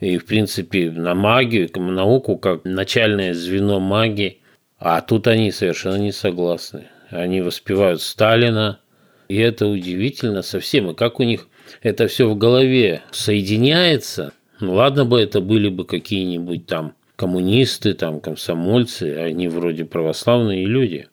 и, 0.00 0.16
в 0.16 0.24
принципе, 0.24 0.90
на 0.90 1.14
магию, 1.14 1.68
науку 1.76 2.38
как 2.38 2.64
начальное 2.64 3.34
звено 3.34 3.80
магии. 3.80 4.38
А 4.78 5.00
тут 5.02 5.26
они 5.26 5.52
совершенно 5.52 5.96
не 5.96 6.10
согласны. 6.10 6.86
Они 7.10 7.42
воспевают 7.42 8.00
Сталина, 8.00 8.80
и 9.28 9.36
это 9.36 9.66
удивительно 9.66 10.42
совсем. 10.42 10.90
И 10.90 10.94
как 10.94 11.20
у 11.20 11.22
них 11.22 11.48
это 11.82 12.08
все 12.08 12.28
в 12.28 12.36
голове 12.36 13.02
соединяется. 13.10 14.32
Ну, 14.58 14.74
ладно 14.74 15.04
бы 15.04 15.20
это 15.20 15.40
были 15.40 15.68
бы 15.68 15.84
какие-нибудь 15.84 16.66
там 16.66 16.94
коммунисты, 17.16 17.92
там 17.92 18.20
комсомольцы, 18.20 19.16
они 19.16 19.48
вроде 19.48 19.84
православные 19.84 20.64
люди. 20.64 21.08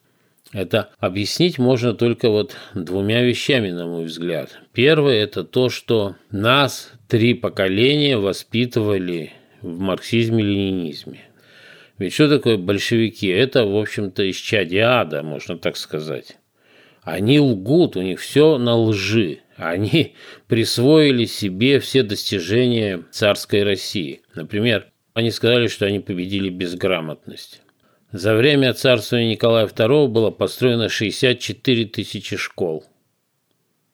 Это 0.53 0.91
объяснить 0.99 1.57
можно 1.57 1.93
только 1.93 2.29
вот 2.29 2.55
двумя 2.73 3.21
вещами, 3.21 3.69
на 3.71 3.85
мой 3.85 4.05
взгляд. 4.05 4.59
Первое– 4.73 5.15
это 5.23 5.43
то, 5.43 5.69
что 5.69 6.15
нас 6.31 6.91
три 7.07 7.33
поколения 7.33 8.17
воспитывали 8.17 9.33
в 9.61 9.79
марксизме-ленинизме. 9.79 11.19
Ведь 11.97 12.13
что 12.13 12.29
такое 12.29 12.57
большевики? 12.57 13.27
Это, 13.27 13.65
в 13.65 13.75
общем-то, 13.75 14.29
исчадие 14.29 14.83
ада, 14.83 15.23
можно 15.23 15.57
так 15.57 15.77
сказать. 15.77 16.37
Они 17.01 17.39
лгут, 17.39 17.97
у 17.97 18.01
них 18.01 18.19
все 18.19 18.57
на 18.57 18.75
лжи. 18.75 19.39
Они 19.55 20.15
присвоили 20.47 21.25
себе 21.25 21.79
все 21.79 22.03
достижения 22.03 23.03
царской 23.11 23.63
России. 23.63 24.21
Например, 24.35 24.87
они 25.13 25.31
сказали, 25.31 25.67
что 25.67 25.85
они 25.85 25.99
победили 25.99 26.49
безграмотность. 26.49 27.61
За 28.11 28.35
время 28.35 28.73
царствования 28.73 29.31
Николая 29.31 29.67
II 29.67 30.07
было 30.07 30.31
построено 30.31 30.87
64 30.87 31.85
тысячи 31.85 32.37
школ. 32.37 32.85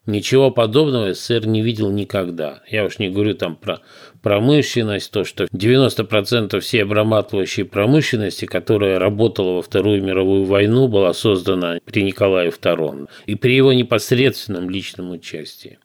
Ничего 0.05 0.51
подобного 0.51 1.13
СССР 1.13 1.47
не 1.47 1.61
видел 1.61 1.89
никогда. 1.89 2.61
Я 2.69 2.83
уж 2.83 2.99
не 2.99 3.09
говорю 3.09 3.35
там 3.35 3.55
про 3.55 3.79
промышленность, 4.21 5.11
то, 5.11 5.23
что 5.23 5.45
90% 5.45 6.59
всей 6.59 6.83
обрабатывающей 6.83 7.63
промышленности, 7.63 8.45
которая 8.45 8.99
работала 8.99 9.53
во 9.53 9.61
Вторую 9.61 10.03
мировую 10.03 10.43
войну, 10.43 10.89
была 10.89 11.13
создана 11.13 11.79
при 11.85 12.03
Николае 12.03 12.49
II 12.49 13.09
и 13.27 13.35
при 13.35 13.55
его 13.55 13.71
непосредственном 13.71 14.69
личном 14.69 15.11
участии. 15.11 15.79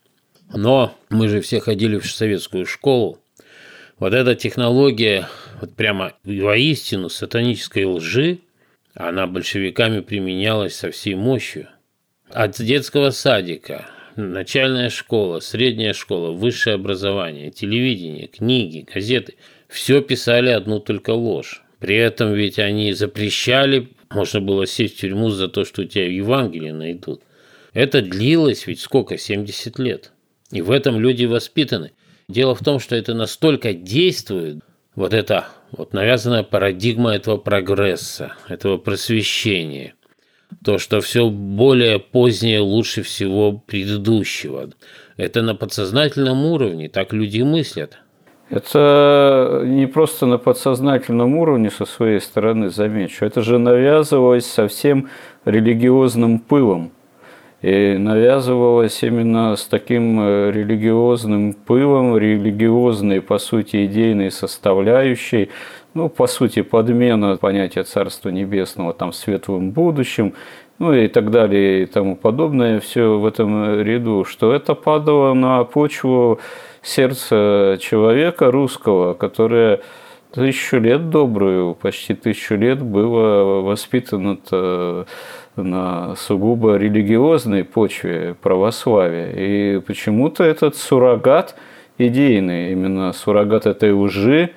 Но 0.52 0.94
мы 1.10 1.28
же 1.28 1.40
все 1.40 1.60
ходили 1.60 1.98
в 1.98 2.10
советскую 2.10 2.66
школу. 2.66 3.20
Вот 3.98 4.14
эта 4.14 4.34
технология 4.34 5.28
вот 5.60 5.74
прямо 5.74 6.12
воистину 6.24 7.08
сатанической 7.08 7.84
лжи, 7.84 8.38
она 8.94 9.26
большевиками 9.26 10.00
применялась 10.00 10.76
со 10.76 10.90
всей 10.90 11.14
мощью. 11.14 11.68
От 12.30 12.60
детского 12.62 13.10
садика 13.10 13.86
начальная 14.16 14.90
школа, 14.90 15.40
средняя 15.40 15.92
школа, 15.92 16.30
высшее 16.30 16.74
образование, 16.74 17.50
телевидение, 17.50 18.26
книги, 18.26 18.86
газеты– 18.92 19.36
все 19.68 20.00
писали 20.00 20.48
одну 20.48 20.80
только 20.80 21.10
ложь. 21.10 21.62
При 21.78 21.96
этом 21.96 22.32
ведь 22.32 22.58
они 22.58 22.92
запрещали, 22.92 23.88
можно 24.10 24.40
было 24.40 24.66
сесть 24.66 24.96
в 24.96 25.00
тюрьму 25.00 25.30
за 25.30 25.48
то, 25.48 25.64
что 25.64 25.82
у 25.82 25.84
тебя 25.84 26.06
в 26.06 26.12
Евангелии 26.12 26.70
найдут. 26.70 27.22
Это 27.74 28.00
длилось 28.00 28.66
ведь 28.66 28.80
сколько, 28.80 29.18
70 29.18 29.78
лет. 29.78 30.12
И 30.50 30.62
в 30.62 30.70
этом 30.70 30.98
люди 30.98 31.26
воспитаны. 31.26 31.92
Дело 32.28 32.54
в 32.54 32.62
том, 32.62 32.78
что 32.78 32.94
это 32.94 33.14
настолько 33.14 33.72
действует, 33.72 34.58
вот 34.94 35.14
эта 35.14 35.46
вот 35.72 35.94
навязанная 35.94 36.42
парадигма 36.42 37.14
этого 37.14 37.38
прогресса, 37.38 38.34
этого 38.48 38.76
просвещения, 38.76 39.94
то, 40.62 40.76
что 40.76 41.00
все 41.00 41.30
более 41.30 41.98
позднее 41.98 42.60
лучше 42.60 43.02
всего 43.02 43.52
предыдущего. 43.52 44.68
Это 45.16 45.40
на 45.40 45.54
подсознательном 45.54 46.44
уровне, 46.44 46.90
так 46.90 47.14
люди 47.14 47.40
мыслят. 47.40 47.98
Это 48.50 49.62
не 49.64 49.86
просто 49.86 50.26
на 50.26 50.36
подсознательном 50.36 51.34
уровне 51.34 51.70
со 51.70 51.86
своей 51.86 52.20
стороны, 52.20 52.68
замечу, 52.68 53.24
это 53.24 53.40
же 53.40 53.58
навязывалось 53.58 54.44
совсем 54.44 55.08
религиозным 55.46 56.40
пылом. 56.40 56.92
И 57.60 57.96
навязывалось 57.98 59.02
именно 59.02 59.56
с 59.56 59.64
таким 59.66 60.20
э, 60.20 60.52
религиозным 60.52 61.54
пылом, 61.54 62.16
религиозной, 62.16 63.20
по 63.20 63.38
сути, 63.38 63.86
идейной 63.86 64.30
составляющей, 64.30 65.50
ну, 65.92 66.08
по 66.08 66.28
сути, 66.28 66.62
подмена 66.62 67.36
понятия 67.36 67.82
Царства 67.82 68.28
Небесного 68.28 68.92
там 68.92 69.12
светлым 69.12 69.72
будущим, 69.72 70.34
ну 70.78 70.94
и 70.94 71.08
так 71.08 71.32
далее 71.32 71.82
и 71.82 71.86
тому 71.86 72.14
подобное, 72.14 72.78
все 72.78 73.18
в 73.18 73.26
этом 73.26 73.80
ряду, 73.80 74.24
что 74.24 74.52
это 74.52 74.74
падало 74.74 75.34
на 75.34 75.64
почву 75.64 76.38
сердца 76.82 77.76
человека 77.80 78.52
русского, 78.52 79.14
которое 79.14 79.80
тысячу 80.38 80.78
лет 80.78 81.10
добрую, 81.10 81.74
почти 81.74 82.14
тысячу 82.14 82.54
лет 82.54 82.82
было 82.82 83.60
воспитано 83.60 84.38
на 85.56 86.14
сугубо 86.16 86.76
религиозной 86.76 87.64
почве 87.64 88.36
православия. 88.40 89.32
И 89.32 89.80
почему-то 89.80 90.44
этот 90.44 90.76
суррогат 90.76 91.56
идейный, 91.98 92.72
именно 92.72 93.12
суррогат 93.12 93.66
этой 93.66 93.92
лжи, 93.92 94.50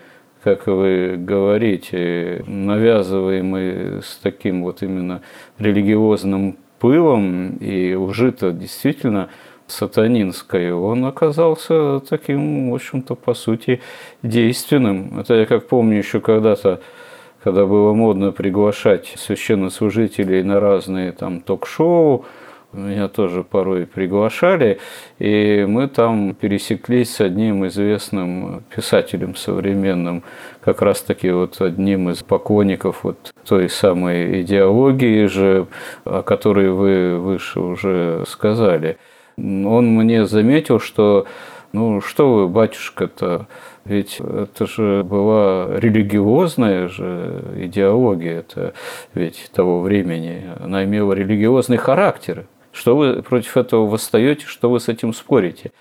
как 0.43 0.67
вы 0.67 1.15
говорите, 1.17 2.43
навязываемый 2.47 4.01
с 4.01 4.19
таким 4.21 4.63
вот 4.63 4.81
именно 4.83 5.21
религиозным 5.59 6.57
пылом, 6.79 7.57
и 7.57 7.93
лжи-то 7.93 8.51
действительно 8.51 9.29
сатанинской, 9.71 10.71
он 10.71 11.05
оказался 11.05 11.99
таким, 12.01 12.71
в 12.71 12.75
общем-то, 12.75 13.15
по 13.15 13.33
сути, 13.33 13.81
действенным. 14.21 15.19
Это 15.19 15.35
я 15.35 15.45
как 15.45 15.67
помню 15.67 15.97
еще 15.97 16.19
когда-то, 16.19 16.81
когда 17.43 17.65
было 17.65 17.93
модно 17.93 18.31
приглашать 18.31 19.13
священнослужителей 19.17 20.43
на 20.43 20.59
разные 20.59 21.11
там 21.11 21.41
ток-шоу, 21.41 22.25
меня 22.73 23.09
тоже 23.09 23.43
порой 23.43 23.85
приглашали, 23.85 24.79
и 25.19 25.65
мы 25.67 25.87
там 25.87 26.33
пересеклись 26.33 27.15
с 27.15 27.21
одним 27.21 27.67
известным 27.67 28.63
писателем 28.73 29.35
современным, 29.35 30.23
как 30.61 30.81
раз-таки 30.81 31.31
вот 31.31 31.59
одним 31.59 32.09
из 32.09 32.23
поклонников 32.23 33.03
вот 33.03 33.33
той 33.45 33.69
самой 33.69 34.41
идеологии 34.41 35.25
же, 35.25 35.67
о 36.05 36.21
которой 36.23 36.69
вы 36.71 37.17
выше 37.17 37.59
уже 37.59 38.23
сказали. 38.27 38.97
Он 39.37 39.95
мне 39.95 40.25
заметил, 40.25 40.79
что 40.79 41.25
ну 41.73 42.01
что 42.01 42.33
вы, 42.33 42.47
батюшка-то, 42.49 43.47
ведь 43.85 44.19
это 44.19 44.67
же 44.67 45.03
была 45.03 45.79
религиозная 45.79 46.89
же 46.89 47.43
идеология 47.55 48.39
это 48.39 48.73
ведь 49.13 49.49
того 49.53 49.81
времени. 49.81 50.49
Она 50.59 50.83
имела 50.83 51.13
религиозный 51.13 51.77
характер. 51.77 52.45
Что 52.73 52.95
вы 52.95 53.21
против 53.21 53.57
этого 53.57 53.85
восстаете, 53.85 54.45
что 54.45 54.69
вы 54.69 54.79
с 54.79 54.89
этим 54.89 55.13
спорите? 55.13 55.71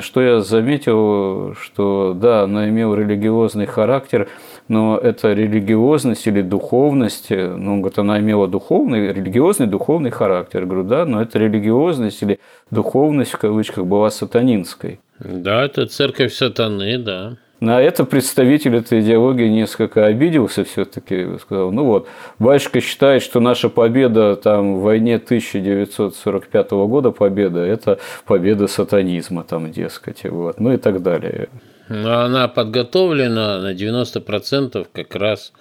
Что 0.00 0.20
я 0.20 0.40
заметил, 0.40 1.54
что 1.54 2.12
да, 2.14 2.42
она 2.42 2.68
имела 2.68 2.94
религиозный 2.94 3.66
характер, 3.66 4.28
но 4.68 4.98
эта 4.98 5.32
религиозность 5.32 6.26
или 6.26 6.42
духовность, 6.42 7.30
ну, 7.30 7.82
вот 7.82 7.98
она 7.98 8.18
имела 8.20 8.46
духовный, 8.46 9.12
религиозный, 9.12 9.66
духовный 9.66 10.10
характер. 10.10 10.66
Говорю, 10.66 10.84
да, 10.84 11.04
но 11.06 11.22
эта 11.22 11.38
религиозность 11.38 12.22
или 12.22 12.40
духовность, 12.70 13.32
в 13.32 13.38
кавычках, 13.38 13.86
была 13.86 14.10
сатанинской. 14.10 15.00
Да, 15.18 15.64
это 15.64 15.86
церковь 15.86 16.34
сатаны, 16.34 16.98
да. 16.98 17.36
На 17.60 17.80
это 17.80 18.04
представитель 18.04 18.76
этой 18.76 19.00
идеологии 19.00 19.48
несколько 19.48 20.04
обиделся 20.04 20.64
все-таки, 20.64 21.38
сказал, 21.40 21.72
ну 21.72 21.84
вот, 21.84 22.06
батюшка 22.38 22.82
считает, 22.82 23.22
что 23.22 23.40
наша 23.40 23.70
победа 23.70 24.36
там 24.36 24.76
в 24.76 24.82
войне 24.82 25.16
1945 25.16 26.70
года 26.70 27.12
победа, 27.12 27.60
это 27.60 27.98
победа 28.26 28.66
сатанизма 28.66 29.42
там, 29.42 29.72
дескать, 29.72 30.24
вот, 30.24 30.60
ну 30.60 30.74
и 30.74 30.76
так 30.76 31.02
далее. 31.02 31.48
Но 31.88 32.20
она 32.20 32.46
подготовлена 32.48 33.60
на 33.60 33.72
90% 33.72 34.86
как 34.92 35.14
раз 35.14 35.52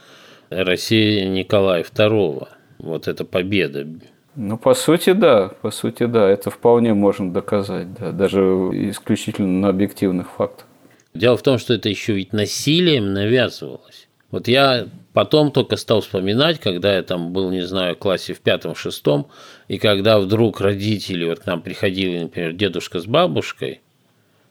России 0.50 1.26
Николая 1.26 1.84
II. 1.84 2.48
Вот 2.80 3.08
эта 3.08 3.24
победа. 3.24 3.88
Ну, 4.36 4.58
по 4.58 4.74
сути, 4.74 5.14
да, 5.14 5.52
по 5.62 5.72
сути, 5.72 6.06
да, 6.06 6.30
это 6.30 6.50
вполне 6.50 6.94
можно 6.94 7.32
доказать, 7.32 7.94
да, 7.94 8.12
даже 8.12 8.42
исключительно 8.42 9.48
на 9.48 9.70
объективных 9.70 10.30
фактах. 10.30 10.68
Дело 11.16 11.38
в 11.38 11.44
том, 11.44 11.58
что 11.58 11.74
это 11.74 11.88
еще 11.88 12.14
ведь 12.14 12.34
насилием 12.34 13.14
навязывалось. 13.14 14.10
Вот 14.32 14.50
я 14.50 14.88
потом 15.14 15.52
только 15.52 15.78
стал 15.78 16.02
вспоминать, 16.02 16.60
когда 16.60 16.94
я 16.94 17.04
там 17.04 17.32
был, 17.32 17.52
не 17.52 17.62
знаю, 17.62 17.96
в 17.96 18.00
классе 18.00 18.34
в 18.34 18.42
пятом-шестом, 18.42 19.30
и 19.70 19.78
когда 19.78 20.20
вдруг 20.20 20.60
родители, 20.60 21.24
вот 21.24 21.40
к 21.40 21.46
нам 21.46 21.62
приходили, 21.62 22.20
например, 22.20 22.52
дедушка 22.52 23.00
с 23.00 23.06
бабушкой, 23.06 23.80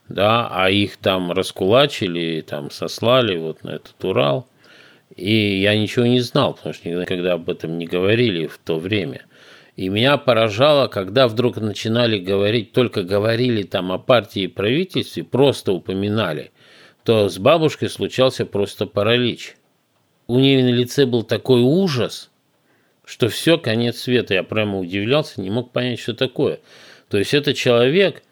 да, 0.09 0.48
а 0.50 0.70
их 0.70 0.96
там 0.96 1.33
раскулачили, 1.33 2.40
там 2.40 2.70
сослали 2.70 3.37
вот 3.37 3.62
на 3.62 3.70
этот 3.70 4.03
Урал, 4.03 4.48
и 5.14 5.61
я 5.61 5.77
ничего 5.77 6.07
не 6.07 6.20
знал, 6.20 6.55
потому 6.55 6.74
что 6.74 6.88
никогда 6.88 7.35
об 7.35 7.50
этом 7.50 7.77
не 7.77 7.87
говорили 7.87 8.46
в 8.46 8.57
то 8.57 8.79
время. 8.79 9.27
И 9.77 9.88
меня 9.88 10.16
поражало, 10.18 10.87
когда 10.87 11.27
вдруг 11.27 11.57
начинали 11.57 12.18
говорить, 12.18 12.72
только 12.72 13.03
говорили 13.03 13.64
там 13.64 13.90
о 13.90 13.98
партии 13.98 14.42
и 14.42 14.48
правительстве, 14.48 15.24
просто 15.24 15.72
упоминали, 15.72 16.53
то 17.04 17.28
с 17.28 17.38
бабушкой 17.38 17.90
случался 17.90 18.46
просто 18.46 18.86
паралич. 18.86 19.56
У 20.26 20.38
нее 20.38 20.64
на 20.64 20.70
лице 20.70 21.04
был 21.04 21.22
такой 21.22 21.60
ужас, 21.60 22.30
что 23.04 23.28
все, 23.28 23.58
конец 23.58 23.98
света. 23.98 24.34
Я 24.34 24.42
прямо 24.42 24.78
удивлялся, 24.78 25.40
не 25.40 25.50
мог 25.50 25.70
понять, 25.70 26.00
что 26.00 26.14
такое. 26.14 26.60
То 27.10 27.18
есть 27.18 27.34
это 27.34 27.52
человек, 27.52 28.22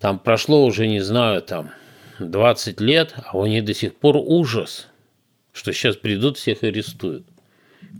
там 0.00 0.18
прошло 0.18 0.64
уже, 0.66 0.88
не 0.88 1.00
знаю, 1.00 1.40
там 1.40 1.70
20 2.18 2.80
лет, 2.80 3.14
а 3.24 3.38
у 3.38 3.46
нее 3.46 3.62
до 3.62 3.74
сих 3.74 3.94
пор 3.94 4.16
ужас, 4.16 4.88
что 5.52 5.72
сейчас 5.72 5.96
придут, 5.96 6.36
всех 6.36 6.64
арестуют. 6.64 7.24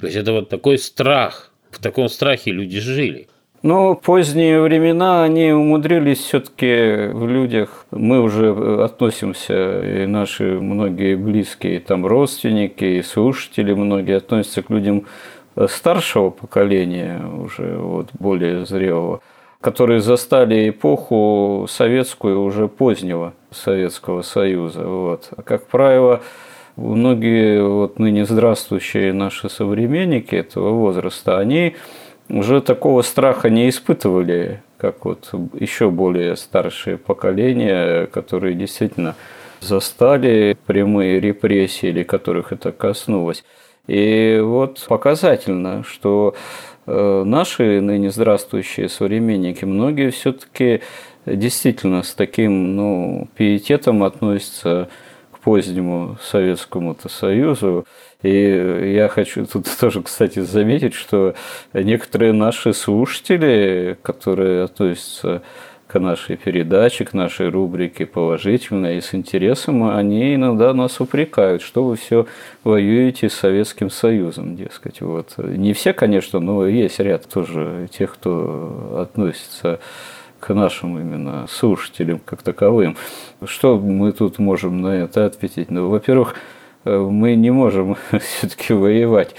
То 0.01 0.07
есть 0.07 0.18
это 0.18 0.33
вот 0.33 0.49
такой 0.49 0.79
страх, 0.79 1.53
в 1.70 1.81
таком 1.81 2.09
страхе 2.09 2.51
люди 2.51 2.81
жили. 2.81 3.29
Но 3.62 3.94
поздние 3.94 4.62
времена 4.62 5.23
они 5.23 5.53
умудрились 5.53 6.20
все-таки 6.20 7.12
в 7.12 7.29
людях. 7.29 7.85
Мы 7.90 8.23
уже 8.23 8.53
относимся, 8.83 9.83
и 9.83 10.07
наши 10.07 10.59
многие 10.59 11.14
близкие 11.14 11.81
там 11.81 12.07
родственники, 12.07 12.85
и 12.85 13.03
слушатели 13.03 13.75
многие 13.75 14.16
относятся 14.16 14.62
к 14.62 14.70
людям 14.70 15.05
старшего 15.68 16.31
поколения, 16.31 17.20
уже 17.20 17.77
вот 17.77 18.09
более 18.18 18.64
зрелого, 18.64 19.20
которые 19.61 20.01
застали 20.01 20.70
эпоху 20.70 21.66
советскую 21.68 22.42
уже 22.42 22.66
позднего 22.66 23.35
Советского 23.51 24.23
Союза. 24.23 24.87
Вот. 24.87 25.29
А 25.37 25.42
как 25.42 25.66
правило, 25.66 26.23
многие 26.77 27.62
вот 27.62 27.99
ныне 27.99 28.25
здравствующие 28.25 29.12
наши 29.12 29.51
современники 29.51 30.35
этого 30.35 30.70
возраста, 30.70 31.38
они 31.38 31.77
уже 32.31 32.61
такого 32.61 33.03
страха 33.03 33.51
не 33.51 33.69
испытывали 33.69 34.62
как 34.79 35.05
вот 35.05 35.31
еще 35.59 35.90
более 35.90 36.37
старшее 36.37 36.97
поколение, 36.97 38.07
которые 38.07 38.55
действительно 38.55 39.14
застали 39.61 40.57
прямые 40.66 41.21
репрессии, 41.21 41.88
или 41.90 42.03
которых 42.03 42.53
это 42.53 42.73
коснулось. 42.73 43.45
И 43.87 44.40
вот 44.43 44.85
показательно, 44.88 45.85
что 45.85 46.35
э, 46.87 47.23
наши 47.25 47.81
ныне 47.81 48.11
здравствующие 48.11 48.88
современники, 48.88 49.64
многие 49.64 50.11
все-таки 50.11 50.81
действительно 51.27 52.03
с 52.03 52.14
таким 52.14 52.77
ну, 52.77 53.29
пиететом 53.37 54.03
относятся 54.03 54.88
к 55.33 55.40
позднему 55.40 56.16
Советскому-то 56.23 57.09
Союзу. 57.09 57.87
И 58.23 58.93
я 58.95 59.09
хочу 59.09 59.47
тут 59.47 59.67
тоже, 59.81 60.03
кстати, 60.03 60.41
заметить, 60.41 60.95
что 60.95 61.35
некоторые 61.73 62.33
наши 62.33 62.73
слушатели, 62.73 63.97
которые 64.03 64.65
относятся 64.65 65.43
к 65.91 65.99
нашей 65.99 66.37
передаче, 66.37 67.05
к 67.05 67.15
нашей 67.15 67.49
рубрике 67.49 68.07
положительно 68.07 68.97
и 68.97 69.01
с 69.01 69.13
интересом, 69.13 69.91
они 69.91 70.37
иногда 70.37 70.73
нас 70.73 71.01
упрекают, 71.01 71.63
что 71.63 71.85
вы 71.85 71.97
все 71.97 72.27
воюете 72.63 73.29
с 73.29 73.35
Советским 73.35 73.91
Союзом, 73.91 74.55
дескать. 74.55 75.01
Вот. 75.01 75.35
Не 75.39 75.73
все, 75.73 75.93
конечно, 75.93 76.39
но 76.39 76.65
есть 76.69 77.01
ряд 77.01 77.29
тоже 77.29 77.89
тех, 77.91 78.15
кто 78.15 78.99
относится 79.01 79.81
к 80.39 80.55
нашим 80.55 80.97
именно 80.97 81.47
слушателям 81.49 82.21
как 82.25 82.43
таковым. 82.43 82.97
Что 83.45 83.77
мы 83.77 84.13
тут 84.13 84.39
можем 84.39 84.81
на 84.81 84.95
это 84.95 85.27
ответить? 85.27 85.73
Ну, 85.73 85.89
во-первых, 85.89 86.37
мы 86.85 87.35
не 87.37 87.51
можем 87.51 87.97
все-таки 88.21 88.73
воевать 88.73 89.35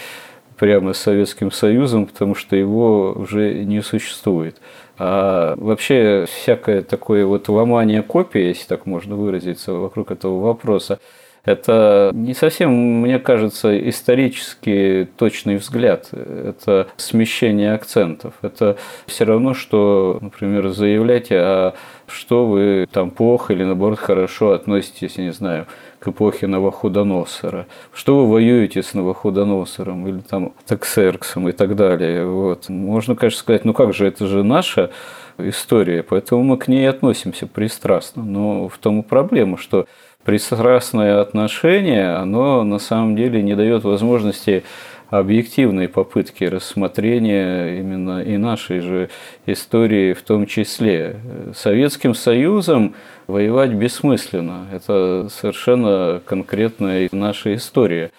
прямо 0.58 0.94
с 0.94 1.00
Советским 1.00 1.52
Союзом, 1.52 2.06
потому 2.06 2.36
что 2.36 2.56
его 2.56 3.14
уже 3.14 3.64
не 3.66 3.82
существует. 3.82 4.58
А 5.00 5.56
вообще 5.58 6.28
всякое 6.28 6.84
такое 6.84 7.26
вот 7.26 7.50
ломание 7.50 8.04
копии, 8.04 8.42
если 8.42 8.68
так 8.68 8.86
можно 8.86 9.16
выразиться, 9.16 9.74
вокруг 9.74 10.12
этого 10.12 10.40
вопроса, 10.40 11.00
это 11.44 12.12
не 12.14 12.36
совсем, 12.36 12.72
мне 13.02 13.18
кажется, 13.18 13.90
исторически 13.90 15.08
точный 15.18 15.56
взгляд. 15.56 16.10
Это 16.12 16.88
смещение 16.98 17.74
акцентов. 17.74 18.36
Это 18.44 18.78
все 19.08 19.24
равно, 19.24 19.56
что, 19.56 20.20
например, 20.22 20.70
заявлять, 20.70 21.32
а 21.32 21.74
что 22.08 22.46
вы 22.46 22.88
там 22.92 23.10
плохо 23.10 23.54
или 23.54 23.64
наоборот 23.64 23.98
хорошо 23.98 24.52
относитесь, 24.52 25.16
я 25.18 25.24
не 25.24 25.32
знаю, 25.32 25.66
к 25.98 26.10
эпохе 26.10 26.46
Новохудоносора. 26.46 27.66
Что 27.94 28.18
вы 28.18 28.32
воюете 28.32 28.84
с 28.84 28.94
Новохудоносором 28.94 30.08
или 30.08 30.20
там 30.20 30.54
Тексерксом 30.66 31.50
и 31.50 31.54
так 31.54 31.76
далее. 31.76 32.26
Вот. 32.26 32.70
Можно, 32.70 33.16
конечно, 33.16 33.40
сказать, 33.40 33.66
ну 33.66 33.74
как 33.74 33.94
же, 33.94 34.06
это 34.06 34.28
же 34.28 34.44
наша 34.44 34.92
история, 35.38 36.04
поэтому 36.04 36.44
мы 36.44 36.58
к 36.58 36.68
ней 36.68 36.88
относимся 36.88 37.48
пристрастно. 37.48 38.24
Но 38.24 38.68
в 38.68 38.78
том 38.78 39.00
и 39.00 39.04
проблема, 39.04 39.58
что 39.58 39.88
пристрастное 40.24 41.22
отношение, 41.22 42.16
оно 42.16 42.64
на 42.64 42.80
самом 42.80 43.16
деле 43.16 43.42
не 43.42 43.56
дает 43.56 43.84
возможности 43.84 44.64
объективной 45.10 45.90
попытки 45.90 46.46
рассмотрения 46.46 47.80
именно 47.80 48.22
и 48.22 48.38
нашей 48.38 48.80
же 48.80 49.10
истории 49.46 50.14
в 50.14 50.22
том 50.22 50.46
числе. 50.46 51.18
Советским 51.54 52.16
Союзом 52.16 52.96
воевать 53.28 53.72
бессмысленно. 53.72 54.68
Это 54.72 55.28
совершенно 55.30 56.22
конкретная 56.26 57.10
наша 57.12 57.56
история. 57.56 58.12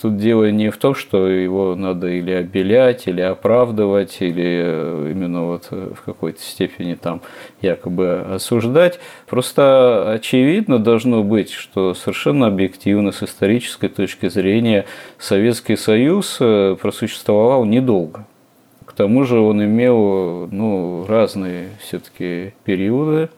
Тут 0.00 0.16
дело 0.16 0.50
не 0.50 0.70
в 0.70 0.78
том, 0.78 0.94
что 0.94 1.28
его 1.28 1.74
надо 1.74 2.08
или 2.08 2.30
обелять, 2.30 3.06
или 3.06 3.20
оправдывать, 3.20 4.16
или 4.20 4.62
э, 4.64 5.08
именно 5.10 5.44
вот 5.44 5.68
э, 5.72 5.90
в 5.94 6.00
какой-то 6.02 6.40
степени 6.40 6.94
там 6.94 7.20
якобы 7.60 8.20
осуждать. 8.20 8.98
Просто 9.28 10.10
очевидно 10.10 10.78
должно 10.78 11.22
быть, 11.22 11.50
что 11.50 11.92
совершенно 11.92 12.46
объективно, 12.46 13.12
с 13.12 13.22
исторической 13.22 13.88
точки 13.88 14.30
зрения, 14.30 14.86
Советский 15.18 15.76
Союз 15.76 16.38
э, 16.40 16.76
просуществовал 16.80 17.66
недолго. 17.66 18.24
К 18.86 18.94
тому 18.94 19.24
же 19.24 19.38
он 19.38 19.62
имел 19.62 20.48
ну, 20.50 21.04
разные 21.06 21.68
все-таки 21.78 22.54
периоды. 22.64 23.28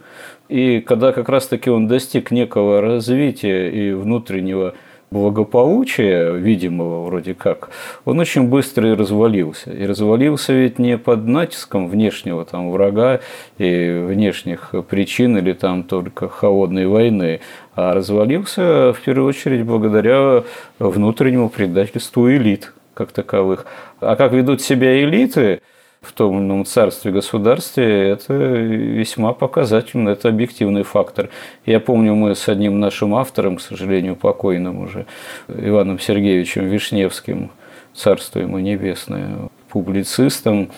И 0.48 0.80
когда 0.80 1.12
как 1.12 1.28
раз-таки 1.28 1.70
он 1.70 1.88
достиг 1.88 2.30
некого 2.30 2.80
развития 2.80 3.68
и 3.68 3.92
внутреннего 3.92 4.74
благополучия, 5.12 6.32
видимого 6.32 7.04
вроде 7.04 7.34
как, 7.34 7.70
он 8.04 8.18
очень 8.18 8.48
быстро 8.48 8.90
и 8.90 8.94
развалился. 8.94 9.70
И 9.70 9.86
развалился 9.86 10.52
ведь 10.52 10.78
не 10.78 10.98
под 10.98 11.26
натиском 11.26 11.88
внешнего 11.88 12.44
там, 12.44 12.70
врага 12.70 13.20
и 13.58 14.04
внешних 14.08 14.74
причин 14.88 15.36
или 15.38 15.52
там 15.52 15.84
только 15.84 16.28
холодной 16.28 16.86
войны, 16.86 17.40
а 17.74 17.94
развалился 17.94 18.92
в 18.92 19.00
первую 19.04 19.28
очередь 19.28 19.64
благодаря 19.64 20.42
внутреннему 20.78 21.48
предательству 21.48 22.30
элит 22.30 22.72
как 22.94 23.12
таковых. 23.12 23.66
А 24.00 24.16
как 24.16 24.32
ведут 24.32 24.60
себя 24.60 25.02
элиты, 25.02 25.62
в 26.02 26.12
том 26.12 26.40
ином 26.40 26.64
царстве, 26.64 27.12
государстве, 27.12 28.10
это 28.10 28.34
весьма 28.34 29.32
показательно, 29.32 30.10
это 30.10 30.28
объективный 30.28 30.82
фактор. 30.82 31.30
Я 31.64 31.78
помню, 31.78 32.14
мы 32.14 32.34
с 32.34 32.48
одним 32.48 32.80
нашим 32.80 33.14
автором, 33.14 33.56
к 33.56 33.60
сожалению, 33.60 34.16
покойным 34.16 34.80
уже, 34.80 35.06
Иваном 35.48 36.00
Сергеевичем 36.00 36.66
Вишневским, 36.66 37.52
царство 37.94 38.40
ему 38.40 38.58
небесное, 38.58 39.48
публицистом, 39.68 40.70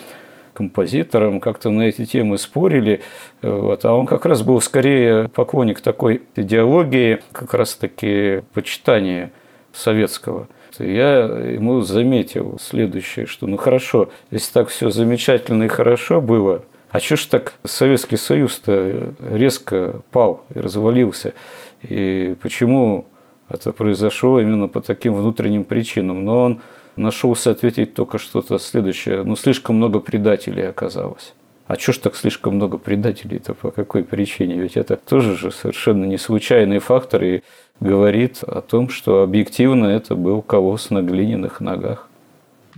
композитором, 0.53 1.39
как-то 1.39 1.71
на 1.71 1.81
эти 1.81 2.05
темы 2.05 2.37
спорили, 2.37 3.01
вот, 3.41 3.83
а 3.83 3.93
он 3.93 4.05
как 4.05 4.25
раз 4.25 4.43
был 4.43 4.61
скорее 4.61 5.27
поклонник 5.29 5.81
такой 5.81 6.21
идеологии, 6.35 7.19
как 7.31 7.53
раз-таки 7.55 8.43
почитания 8.53 9.31
советского 9.73 10.47
я 10.83 11.25
ему 11.25 11.81
заметил 11.81 12.57
следующее, 12.59 13.25
что 13.25 13.47
ну 13.47 13.57
хорошо, 13.57 14.09
если 14.31 14.51
так 14.53 14.69
все 14.69 14.89
замечательно 14.89 15.63
и 15.63 15.67
хорошо 15.67 16.21
было, 16.21 16.63
а 16.95 16.99
что 16.99 17.17
ж 17.17 17.25
так 17.25 17.53
Советский 17.65 18.15
Союз-то 18.15 19.13
резко 19.19 20.01
пал 20.11 20.45
и 20.53 20.59
развалился? 20.59 21.33
И 21.81 22.35
почему 22.41 23.05
это 23.49 23.73
произошло 23.73 24.39
именно 24.39 24.67
по 24.67 24.81
таким 24.81 25.13
внутренним 25.13 25.65
причинам? 25.65 26.23
Но 26.23 26.43
он 26.43 26.61
нашелся 26.95 27.51
ответить 27.51 27.93
только 27.93 28.17
что-то 28.17 28.59
следующее. 28.59 29.23
Ну, 29.23 29.35
слишком 29.35 29.75
много 29.75 29.99
предателей 29.99 30.69
оказалось. 30.69 31.33
А 31.67 31.75
что 31.75 31.93
ж 31.93 31.97
так 31.97 32.15
слишком 32.15 32.55
много 32.55 32.77
предателей-то 32.77 33.55
по 33.55 33.71
какой 33.71 34.03
причине? 34.03 34.55
Ведь 34.55 34.77
это 34.77 34.95
тоже 34.95 35.35
же 35.35 35.51
совершенно 35.51 36.05
не 36.05 36.17
случайный 36.17 36.79
фактор 36.79 37.23
и 37.23 37.41
говорит 37.79 38.43
о 38.43 38.61
том, 38.61 38.89
что 38.89 39.21
объективно 39.21 39.85
это 39.87 40.15
был 40.15 40.41
колосс 40.41 40.89
на 40.89 41.01
глиняных 41.01 41.59
ногах. 41.59 42.09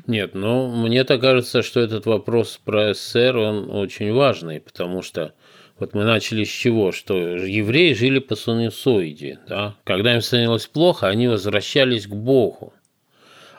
Нет, 0.06 0.36
ну, 0.36 0.70
мне-то 0.70 1.18
кажется, 1.18 1.62
что 1.62 1.82
этот 1.82 2.06
вопрос 2.06 2.60
про 2.64 2.94
СССР, 2.94 3.38
он 3.38 3.70
очень 3.72 4.14
важный, 4.14 4.62
потому 4.62 5.02
что 5.02 5.34
вот 5.80 5.94
мы 5.94 6.06
начали 6.06 6.44
с 6.44 6.50
чего? 6.50 6.92
Что 6.92 7.18
евреи 7.18 7.94
жили 7.94 8.20
по 8.20 8.36
синусоиде. 8.36 9.40
Да? 9.48 9.76
Когда 9.84 10.16
им 10.16 10.22
становилось 10.22 10.68
плохо, 10.68 11.08
они 11.08 11.28
возвращались 11.28 12.08
к 12.08 12.16
Богу. 12.16 12.74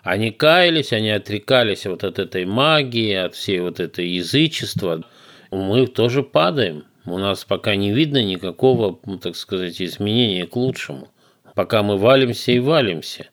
Они 0.02 0.30
каялись, 0.30 0.92
они 0.92 1.10
отрекались 1.10 1.84
вот 1.84 2.02
от 2.02 2.18
этой 2.18 2.46
магии, 2.46 3.12
от 3.12 3.34
всей 3.34 3.60
вот 3.60 3.78
этой 3.78 4.08
язычества– 4.08 5.04
мы 5.50 5.86
тоже 5.86 6.22
падаем. 6.22 6.84
У 7.04 7.18
нас 7.18 7.44
пока 7.44 7.74
не 7.74 7.92
видно 7.92 8.22
никакого, 8.22 8.98
так 9.18 9.34
сказать, 9.36 9.80
изменения 9.80 10.46
к 10.46 10.56
лучшему. 10.56 11.08
Пока 11.58 11.82
мы 11.82 11.98
валимся 11.98 12.52
и 12.52 12.60
валимся. 12.60 13.30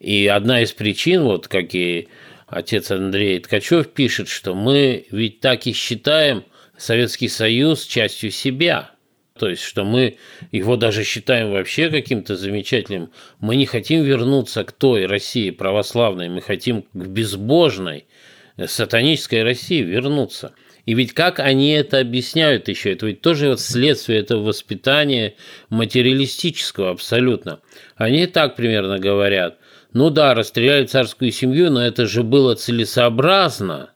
И 0.00 0.26
одна 0.26 0.62
из 0.62 0.72
причин, 0.72 1.22
вот 1.22 1.46
как 1.46 1.76
и 1.76 2.08
отец 2.48 2.90
Андрей 2.90 3.38
Ткачев 3.38 3.86
пишет, 3.92 4.26
что 4.26 4.56
мы 4.56 5.06
ведь 5.12 5.38
так 5.38 5.64
и 5.68 5.72
считаем 5.72 6.42
Советский 6.76 7.28
Союз 7.28 7.84
частью 7.84 8.32
себя. 8.32 8.90
То 9.38 9.48
есть, 9.48 9.62
что 9.62 9.84
мы 9.84 10.16
его 10.50 10.74
даже 10.74 11.04
считаем 11.04 11.52
вообще 11.52 11.88
каким-то 11.88 12.34
замечательным. 12.34 13.12
Мы 13.38 13.54
не 13.54 13.66
хотим 13.66 14.02
вернуться 14.02 14.64
к 14.64 14.72
той 14.72 15.06
России 15.06 15.50
православной, 15.50 16.28
мы 16.28 16.40
хотим 16.40 16.82
к 16.82 17.06
безбожной, 17.06 18.06
сатанической 18.66 19.44
России 19.44 19.82
вернуться– 19.82 20.52
и 20.88 20.94
ведь 20.94 21.12
как 21.12 21.38
они 21.38 21.72
это 21.72 21.98
объясняют 21.98 22.68
еще? 22.68 22.94
Это 22.94 23.04
ведь 23.04 23.20
тоже 23.20 23.50
вот 23.50 23.60
следствие 23.60 24.20
этого 24.20 24.42
воспитания 24.42 25.34
материалистического 25.68 26.92
абсолютно. 26.92 27.60
Они 27.96 28.26
так 28.26 28.56
примерно 28.56 28.98
говорят. 28.98 29.58
Ну 29.92 30.08
да, 30.08 30.32
расстреляли 30.32 30.86
царскую 30.86 31.30
семью, 31.30 31.70
но 31.70 31.84
это 31.84 32.06
же 32.06 32.22
было 32.22 32.54
целесообразно. 32.54 33.90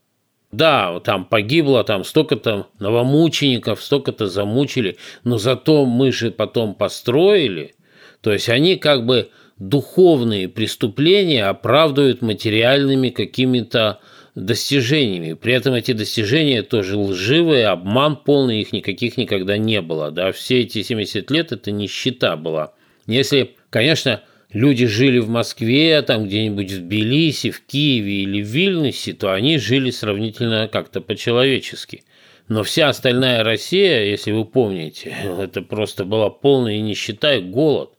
Да, 0.50 1.00
там 1.00 1.24
погибло 1.24 1.82
там 1.82 2.04
столько-то 2.04 2.66
новомучеников, 2.78 3.82
столько-то 3.82 4.26
замучили, 4.26 4.98
но 5.24 5.38
зато 5.38 5.86
мы 5.86 6.12
же 6.12 6.30
потом 6.30 6.74
построили. 6.74 7.74
То 8.20 8.34
есть 8.34 8.50
они 8.50 8.76
как 8.76 9.06
бы 9.06 9.30
духовные 9.58 10.46
преступления 10.46 11.46
оправдывают 11.46 12.20
материальными 12.20 13.08
какими-то 13.08 14.00
достижениями. 14.34 15.34
При 15.34 15.52
этом 15.52 15.74
эти 15.74 15.92
достижения 15.92 16.62
тоже 16.62 16.96
лживые, 16.96 17.66
обман 17.66 18.16
полный, 18.16 18.60
их 18.60 18.72
никаких 18.72 19.16
никогда 19.16 19.58
не 19.58 19.80
было. 19.80 20.10
Да? 20.10 20.32
Все 20.32 20.60
эти 20.60 20.82
70 20.82 21.30
лет 21.30 21.52
это 21.52 21.70
нищета 21.70 22.36
была. 22.36 22.72
Если, 23.06 23.56
конечно, 23.70 24.22
люди 24.52 24.86
жили 24.86 25.18
в 25.18 25.28
Москве, 25.28 26.00
там 26.02 26.26
где-нибудь 26.26 26.70
в 26.72 26.78
Тбилиси, 26.80 27.50
в 27.50 27.64
Киеве 27.66 28.22
или 28.22 28.42
в 28.42 28.46
Вильнюсе, 28.46 29.12
то 29.12 29.32
они 29.32 29.58
жили 29.58 29.90
сравнительно 29.90 30.68
как-то 30.68 31.00
по-человечески. 31.00 32.04
Но 32.48 32.62
вся 32.62 32.88
остальная 32.88 33.44
Россия, 33.44 34.04
если 34.04 34.32
вы 34.32 34.44
помните, 34.44 35.14
это 35.38 35.62
просто 35.62 36.04
была 36.04 36.30
полная 36.30 36.80
нищета 36.80 37.34
и 37.34 37.40
голод. 37.40 37.90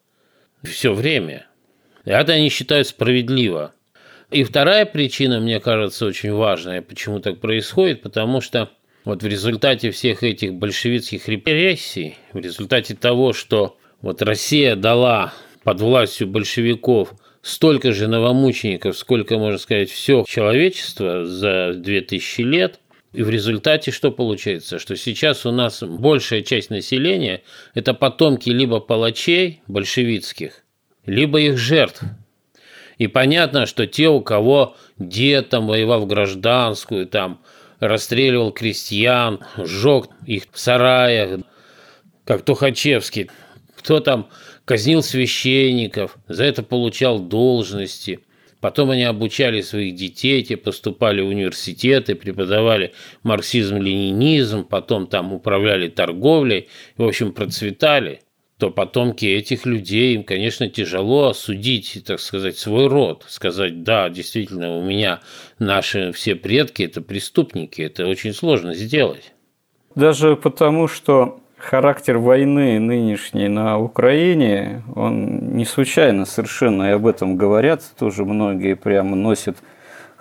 Все 0.63 0.93
время. 0.93 1.45
Это 2.05 2.33
они 2.33 2.49
считают 2.49 2.87
справедливо. 2.87 3.73
И 4.33 4.43
вторая 4.43 4.87
причина, 4.87 5.39
мне 5.39 5.59
кажется, 5.59 6.07
очень 6.07 6.33
важная, 6.33 6.81
почему 6.81 7.19
так 7.19 7.39
происходит, 7.39 8.01
потому 8.01 8.41
что 8.41 8.71
вот 9.05 9.21
в 9.21 9.27
результате 9.27 9.91
всех 9.91 10.23
этих 10.23 10.55
большевистских 10.55 11.27
репрессий, 11.27 12.15
в 12.31 12.39
результате 12.39 12.95
того, 12.95 13.33
что 13.33 13.77
вот 14.01 14.23
Россия 14.23 14.75
дала 14.75 15.33
под 15.63 15.81
властью 15.81 16.27
большевиков 16.27 17.13
столько 17.43 17.91
же 17.91 18.07
новомучеников, 18.07 18.97
сколько, 18.97 19.37
можно 19.37 19.59
сказать, 19.59 19.91
все 19.91 20.25
человечество 20.27 21.25
за 21.25 21.73
2000 21.75 22.41
лет, 22.41 22.79
и 23.11 23.21
в 23.21 23.29
результате 23.29 23.91
что 23.91 24.11
получается? 24.11 24.79
Что 24.79 24.95
сейчас 24.95 25.45
у 25.45 25.51
нас 25.51 25.83
большая 25.83 26.41
часть 26.41 26.71
населения– 26.71 27.43
это 27.75 27.93
потомки 27.93 28.49
либо 28.49 28.79
палачей 28.79 29.61
большевистских, 29.67 30.63
либо 31.05 31.39
их 31.39 31.59
жертв. 31.59 32.01
И 32.97 33.07
понятно, 33.07 33.65
что 33.65 33.87
те, 33.87 34.09
у 34.09 34.21
кого 34.21 34.75
дед 34.97 35.49
там 35.49 35.67
воевал 35.67 36.01
в 36.01 36.07
гражданскую, 36.07 37.07
там 37.07 37.41
расстреливал 37.79 38.51
крестьян, 38.51 39.39
сжег 39.57 40.07
их 40.25 40.43
в 40.51 40.59
сараях, 40.59 41.41
как 42.25 42.43
Тухачевский, 42.43 43.29
кто 43.75 43.99
там 43.99 44.29
казнил 44.65 45.03
священников, 45.03 46.17
за 46.27 46.45
это 46.45 46.63
получал 46.63 47.19
должности. 47.19 48.19
Потом 48.61 48.91
они 48.91 49.03
обучали 49.03 49.59
своих 49.59 49.95
детей, 49.95 50.41
те 50.41 50.55
поступали 50.55 51.19
в 51.19 51.27
университеты, 51.27 52.15
преподавали 52.15 52.93
марксизм-ленинизм, 53.23 54.63
потом 54.63 55.07
там 55.07 55.33
управляли 55.33 55.89
торговлей, 55.89 56.69
в 56.95 57.03
общем, 57.03 57.33
процветали 57.33 58.21
то 58.63 58.71
потомки 58.71 59.25
этих 59.25 59.65
людей, 59.65 60.15
им, 60.15 60.23
конечно, 60.23 60.69
тяжело 60.69 61.27
осудить, 61.27 62.01
так 62.07 62.21
сказать, 62.21 62.57
свой 62.57 62.87
род, 62.87 63.25
сказать, 63.27 63.83
да, 63.83 64.07
действительно, 64.07 64.77
у 64.77 64.81
меня 64.81 65.19
наши 65.59 66.13
все 66.13 66.35
предки– 66.35 66.81
это 66.83 67.01
преступники, 67.01 67.81
это 67.81 68.07
очень 68.07 68.31
сложно 68.31 68.73
сделать. 68.73 69.33
Даже 69.95 70.37
потому, 70.37 70.87
что 70.87 71.41
характер 71.57 72.19
войны 72.19 72.79
нынешней 72.79 73.49
на 73.49 73.77
Украине, 73.79 74.81
он 74.95 75.57
не 75.57 75.65
случайно 75.65 76.23
совершенно, 76.23 76.83
и 76.83 76.93
об 76.93 77.05
этом 77.05 77.35
говорят, 77.35 77.83
тоже 77.99 78.23
многие 78.23 78.77
прямо 78.77 79.17
носят 79.17 79.57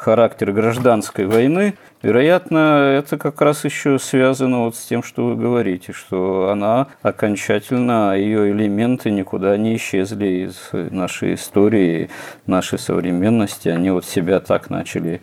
характер 0.02 0.52
гражданской 0.52 1.26
войны, 1.26 1.74
вероятно, 2.02 2.92
это 2.98 3.16
как 3.16 3.40
раз 3.40 3.64
еще 3.64 3.98
связано 3.98 4.64
вот 4.64 4.74
с 4.74 4.84
тем, 4.84 5.02
что 5.02 5.26
вы 5.26 5.36
говорите, 5.36 5.92
что 5.92 6.50
она 6.50 6.88
окончательно, 7.02 8.16
ее 8.16 8.50
элементы 8.50 9.10
никуда 9.10 9.56
не 9.56 9.76
исчезли 9.76 10.46
из 10.46 10.70
нашей 10.72 11.34
истории, 11.34 12.10
нашей 12.46 12.78
современности, 12.78 13.68
они 13.68 13.90
вот 13.90 14.04
себя 14.04 14.40
так 14.40 14.70
начали 14.70 15.20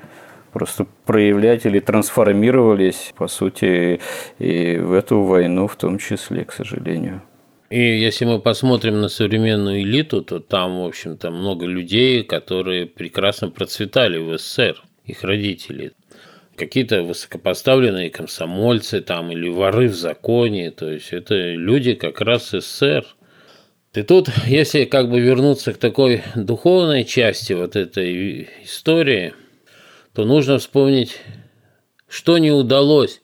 просто 0.53 0.85
проявлять 1.05 1.65
или 1.65 1.79
трансформировались, 1.79 3.13
по 3.17 3.27
сути, 3.27 3.99
и 4.39 4.77
в 4.77 4.93
эту 4.93 5.23
войну 5.23 5.67
в 5.67 5.75
том 5.75 5.97
числе, 5.97 6.45
к 6.45 6.53
сожалению. 6.53 7.21
И 7.69 7.79
если 7.79 8.25
мы 8.25 8.39
посмотрим 8.39 8.99
на 8.99 9.09
современную 9.09 9.81
элиту, 9.81 10.23
то 10.23 10.39
там, 10.39 10.81
в 10.81 10.85
общем-то, 10.85 11.29
много 11.29 11.65
людей, 11.65 12.23
которые 12.23 12.87
прекрасно 12.87 13.49
процветали 13.49 14.17
в 14.17 14.37
СССР, 14.37 14.81
их 15.05 15.23
родители. 15.23 15.91
Какие-то 16.55 17.03
высокопоставленные 17.03 18.09
комсомольцы 18.09 19.01
там 19.01 19.31
или 19.31 19.49
воры 19.49 19.87
в 19.87 19.95
законе, 19.95 20.71
то 20.71 20.91
есть 20.91 21.13
это 21.13 21.35
люди 21.35 21.93
как 21.93 22.21
раз 22.21 22.49
СССР. 22.49 23.05
И 23.93 24.01
тут, 24.01 24.29
если 24.45 24.85
как 24.85 25.09
бы 25.09 25.19
вернуться 25.19 25.73
к 25.73 25.77
такой 25.77 26.23
духовной 26.35 27.05
части 27.05 27.53
вот 27.53 27.75
этой 27.75 28.49
истории– 28.63 29.33
то 30.13 30.25
нужно 30.25 30.57
вспомнить, 30.57 31.17
что 32.07 32.37
не 32.39 32.51
удалось 32.51 33.21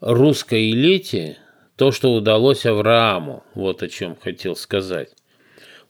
русской 0.00 0.70
элите, 0.70 1.38
то, 1.76 1.92
что 1.92 2.12
удалось 2.12 2.66
Аврааму. 2.66 3.42
Вот 3.54 3.82
о 3.82 3.88
чем 3.88 4.16
хотел 4.16 4.56
сказать. 4.56 5.10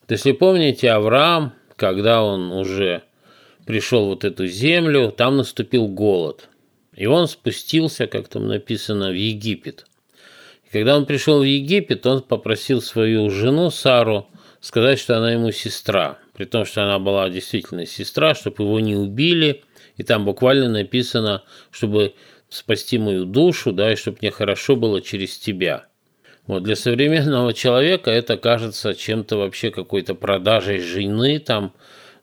Вот 0.01 0.11
если 0.11 0.33
помните, 0.33 0.91
Авраам, 0.91 1.53
когда 1.77 2.23
он 2.23 2.53
уже 2.53 3.03
пришел 3.67 4.07
вот 4.07 4.25
эту 4.25 4.47
землю, 4.47 5.13
там 5.13 5.37
наступил 5.37 5.89
голод. 5.89 6.49
И 6.95 7.07
он 7.07 7.27
спустился, 7.29 8.07
как 8.07 8.29
там 8.29 8.47
написано, 8.47 9.11
в 9.11 9.15
Египет. 9.15 9.87
И 10.65 10.73
когда 10.73 10.97
он 10.97 11.07
пришел 11.07 11.41
в 11.41 11.45
Египет, 11.45 12.07
он 12.07 12.23
попросил 12.23 12.81
свою 12.81 13.31
жену 13.31 13.71
Сару 13.71 14.29
сказать, 14.61 14.99
что 14.99 15.17
она 15.17 15.33
ему 15.33 15.51
сестра. 15.51 16.19
При 16.35 16.45
том, 16.45 16.65
что 16.65 16.83
она 16.83 16.99
была 16.99 17.29
действительно 17.31 17.87
сестра, 17.87 18.35
чтобы 18.35 18.65
его 18.65 18.81
не 18.81 18.97
убили– 18.97 19.63
и 19.97 20.03
там 20.03 20.25
буквально 20.25 20.69
написано, 20.69 21.43
чтобы 21.71 22.15
спасти 22.55 22.99
мою 22.99 23.25
душу, 23.25 23.73
да, 23.73 23.93
и 23.93 23.97
чтобы 23.97 24.19
мне 24.21 24.31
хорошо 24.31 24.77
было 24.77 25.01
через 25.01 25.37
тебя. 25.39 25.87
Вот 26.47 26.63
для 26.63 26.77
современного 26.77 27.55
человека 27.55 28.11
это 28.11 28.37
кажется 28.37 28.95
чем-то 28.95 29.37
вообще 29.39 29.71
какой-то 29.71 30.15
продажей 30.15 30.79
жены 30.79 31.39
там, 31.39 31.73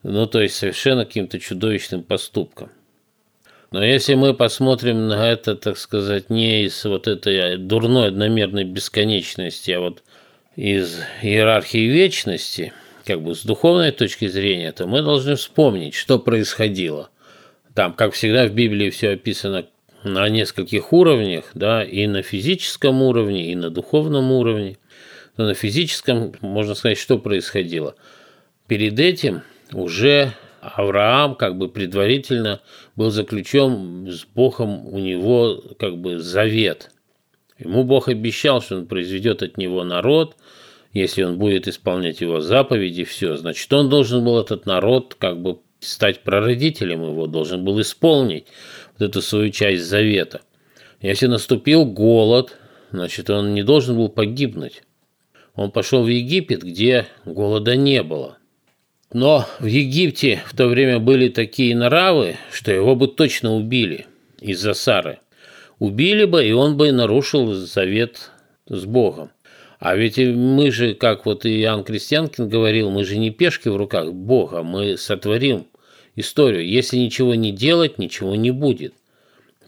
ну 0.04 0.28
то 0.28 0.42
есть 0.42 0.56
совершенно 0.56 1.06
каким-то 1.06 1.40
чудовищным 1.40 2.04
поступком. 2.04 2.70
Но 3.72 3.84
если 3.84 4.16
мы 4.16 4.34
посмотрим 4.34 5.08
на 5.08 5.32
это, 5.32 5.56
так 5.56 5.78
сказать, 5.78 6.30
не 6.30 6.66
из 6.66 6.84
вот 6.86 7.08
этой 7.08 7.58
дурной 7.58 8.10
одномерной 8.10 8.66
бесконечности, 8.66 9.72
а 9.72 9.80
вот 9.80 10.04
из 10.56 11.00
иерархии 11.22 11.88
вечности, 11.88 12.74
как 13.06 13.22
бы 13.22 13.34
с 13.34 13.44
духовной 13.44 13.92
точки 13.92 14.28
зрения, 14.28 14.72
то 14.72 14.88
мы 14.88 15.02
должны 15.02 15.36
вспомнить, 15.36 15.96
что 15.96 16.20
происходило– 16.20 17.10
там, 17.74 17.94
как 17.94 18.14
всегда, 18.14 18.48
в 18.48 18.54
Библии 18.54 18.90
все 18.90 19.12
описано 19.12 19.66
на 20.04 20.28
нескольких 20.30 20.94
уровнях, 20.94 21.52
да, 21.54 21.84
и 21.84 22.08
на 22.08 22.22
физическом 22.22 23.02
уровне, 23.02 23.52
и 23.52 23.56
на 23.56 23.70
духовном 23.70 24.32
уровне. 24.32 24.78
Но 25.38 25.46
на 25.46 25.54
физическом, 25.54 26.34
можно 26.42 26.76
сказать, 26.76 26.98
что 26.98 27.18
происходило. 27.18 27.96
Перед 28.68 29.00
этим 29.00 29.42
уже 29.72 30.34
Авраам 30.62 31.36
как 31.36 31.58
бы 31.58 31.70
предварительно 31.70 32.62
был 32.96 33.10
заключен 33.10 34.08
с 34.10 34.26
Богом, 34.26 34.88
у 34.88 35.00
него 35.00 35.62
как 35.80 35.98
бы 35.98 36.20
завет. 36.20 36.92
Ему 37.58 37.84
Бог 37.84 38.08
обещал, 38.10 38.62
что 38.62 38.78
он 38.78 38.88
произведет 38.88 39.44
от 39.44 39.58
него 39.58 39.84
народ, 39.84 40.36
если 40.94 41.24
он 41.24 41.38
будет 41.38 41.68
исполнять 41.68 42.22
его 42.22 42.42
заповеди, 42.42 43.04
все, 43.04 43.38
значит, 43.38 43.72
он 43.72 43.90
должен 43.90 44.24
был 44.26 44.40
этот 44.40 44.66
народ 44.66 45.16
как 45.18 45.42
бы 45.42 45.60
стать 45.82 46.24
прародителем 46.24 47.04
его, 47.04 47.28
должен 47.28 47.66
был 47.66 47.82
исполнить 47.82 48.46
вот 48.98 49.10
эту 49.10 49.22
свою 49.22 49.50
часть 49.50 49.84
завета. 49.84 50.42
Если 51.02 51.26
наступил 51.26 51.86
голод, 51.86 52.56
значит, 52.92 53.30
он 53.30 53.54
не 53.54 53.64
должен 53.64 53.98
был 53.98 54.08
погибнуть. 54.08 54.84
Он 55.56 55.72
пошел 55.72 56.04
в 56.04 56.08
Египет, 56.08 56.64
где 56.64 57.08
голода 57.26 57.76
не 57.76 58.04
было. 58.04 58.38
Но 59.12 59.46
в 59.60 59.66
Египте 59.66 60.42
в 60.46 60.56
то 60.56 60.68
время 60.68 61.00
были 61.00 61.28
такие 61.28 61.76
нравы, 61.76 62.38
что 62.54 62.72
его 62.72 62.96
бы 62.96 63.08
точно 63.08 63.56
убили 63.56 64.06
из-за 64.40 64.74
Сары. 64.74 65.20
Убили 65.80 66.26
бы, 66.26 66.46
и 66.46 66.52
он 66.52 66.78
бы 66.78 66.92
нарушил 66.92 67.54
завет 67.54 68.32
с 68.68 68.86
Богом. 68.86 69.32
А 69.80 69.96
ведь 69.96 70.20
мы 70.20 70.72
же, 70.72 70.94
как 70.94 71.26
вот 71.26 71.44
Иоанн 71.46 71.84
Крестьянкин 71.84 72.48
говорил, 72.48 72.92
мы 72.92 73.04
же 73.04 73.18
не 73.18 73.32
пешки 73.32 73.68
в 73.68 73.76
руках 73.76 74.14
Бога, 74.14 74.62
мы 74.62 74.96
сотворим 74.96 75.66
историю. 76.16 76.68
Если 76.68 76.98
ничего 76.98 77.36
не 77.36 77.52
делать, 77.52 77.98
ничего 77.98 78.36
не 78.36 78.52
будет. 78.52 78.94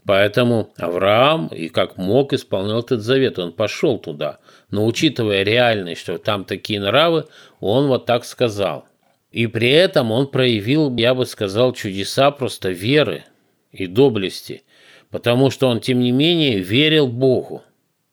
Поэтому 0.06 0.70
Авраам 0.76 1.48
и 1.48 1.68
как 1.68 1.96
мог 1.96 2.34
исполнял 2.34 2.80
этот 2.80 3.00
завет. 3.00 3.38
Он 3.38 3.52
пошел 3.52 3.98
туда. 3.98 4.38
Но 4.70 4.84
учитывая 4.86 5.42
реальность, 5.42 6.02
что 6.02 6.18
там 6.18 6.44
такие 6.44 6.80
нравы, 6.80 7.24
он 7.60 7.86
вот 7.86 8.04
так 8.04 8.24
сказал. 8.24 8.86
И 9.30 9.46
при 9.46 9.70
этом 9.70 10.12
он 10.12 10.28
проявил, 10.28 10.94
я 10.96 11.14
бы 11.14 11.26
сказал, 11.26 11.72
чудеса 11.72 12.30
просто 12.30 12.70
веры 12.70 13.24
и 13.72 13.86
доблести. 13.86 14.62
Потому 15.10 15.50
что 15.50 15.68
он, 15.68 15.80
тем 15.80 16.00
не 16.00 16.12
менее, 16.12 16.58
верил 16.58 17.08
Богу. 17.08 17.62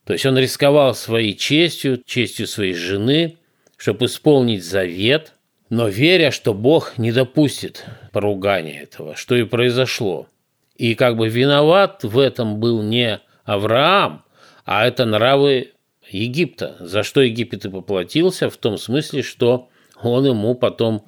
То 0.06 0.14
есть 0.14 0.26
он 0.26 0.38
рисковал 0.38 0.96
своей 0.96 1.36
честью, 1.36 2.02
честью 2.06 2.48
своей 2.48 2.74
жены, 2.74 3.38
чтобы 3.78 4.06
исполнить 4.06 4.64
завет– 4.64 5.34
но 5.72 5.88
веря, 5.88 6.32
что 6.32 6.54
Бог 6.54 6.98
не 6.98 7.14
допустит 7.14 7.86
поругания 8.12 8.84
этого, 8.84 9.16
что 9.16 9.36
и 9.36 9.46
произошло. 9.46 10.28
И 10.76 10.96
как 10.96 11.16
бы 11.16 11.30
виноват 11.30 12.04
в 12.04 12.20
этом 12.20 12.60
был 12.60 12.84
не 12.84 13.22
Авраам, 13.46 14.26
а 14.66 14.86
это 14.86 15.06
нравы 15.06 15.72
Египта, 16.10 16.76
за 16.82 17.04
что 17.04 17.22
Египет 17.22 17.64
и 17.64 17.70
поплатился, 17.70 18.50
в 18.50 18.58
том 18.58 18.78
смысле, 18.78 19.24
что 19.24 19.70
он 20.04 20.26
ему 20.26 20.56
потом 20.56 21.06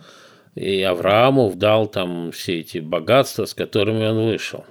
и 0.56 0.82
Аврааму 0.82 1.52
дал 1.54 1.88
там 1.88 2.32
все 2.32 2.62
эти 2.62 2.78
богатства, 2.78 3.44
с 3.44 3.54
которыми 3.54 4.06
он 4.06 4.26
вышел. 4.26 4.64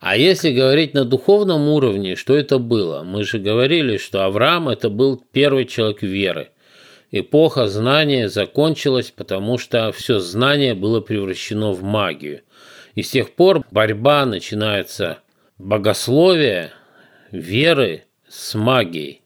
А 0.00 0.16
если 0.16 0.52
говорить 0.52 0.94
на 0.94 1.04
духовном 1.04 1.68
уровне, 1.68 2.16
что 2.16 2.36
это 2.36 2.58
было? 2.58 3.04
Мы 3.04 3.22
же 3.22 3.38
говорили, 3.38 3.98
что 3.98 4.24
Авраам– 4.24 4.68
это 4.70 4.90
был 4.90 5.22
первый 5.32 5.64
человек 5.66 6.02
веры. 6.02 6.50
Эпоха 7.10 7.68
знания 7.68 8.28
закончилась, 8.28 9.10
потому 9.10 9.56
что 9.56 9.92
все 9.92 10.18
знание 10.18 10.74
было 10.74 11.00
превращено 11.00 11.72
в 11.72 11.82
магию. 11.82 12.42
И 12.94 13.02
с 13.02 13.10
тех 13.10 13.32
пор 13.32 13.64
борьба 13.70 14.26
начинается 14.26 15.18
богословия, 15.56 16.72
веры 17.30 18.04
с 18.28 18.54
магией. 18.54 19.22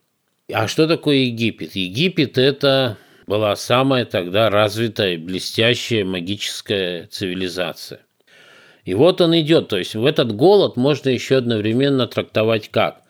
А 0.51 0.67
что 0.67 0.87
такое 0.87 1.17
Египет? 1.17 1.75
Египет– 1.75 2.37
это 2.37 2.97
была 3.27 3.55
самая 3.55 4.05
тогда 4.05 4.49
развитая, 4.49 5.17
блестящая 5.17 6.05
магическая 6.05 7.07
цивилизация. 7.07 7.99
И 8.85 8.93
вот 8.93 9.21
он 9.21 9.37
идет, 9.39 9.69
то 9.69 9.77
есть 9.77 9.95
в 9.95 10.05
этот 10.05 10.35
голод 10.35 10.75
можно 10.75 11.09
еще 11.09 11.37
одновременно 11.37 12.05
трактовать 12.07 12.69
как? 12.69 13.02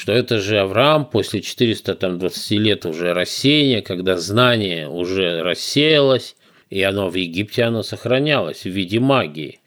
Что 0.00 0.12
это 0.12 0.38
же 0.38 0.58
Авраам 0.60 1.04
после 1.04 1.42
420 1.42 2.50
лет 2.52 2.86
уже 2.86 3.12
рассеяния, 3.12 3.82
когда 3.82 4.16
знание 4.16 4.88
уже 4.88 5.42
рассеялось, 5.42 6.36
и 6.70 6.80
оно 6.80 7.10
в 7.10 7.16
Египте 7.16 7.64
оно 7.64 7.82
сохранялось 7.82 8.62
в 8.62 8.70
виде 8.70 8.98
магии. 8.98 9.60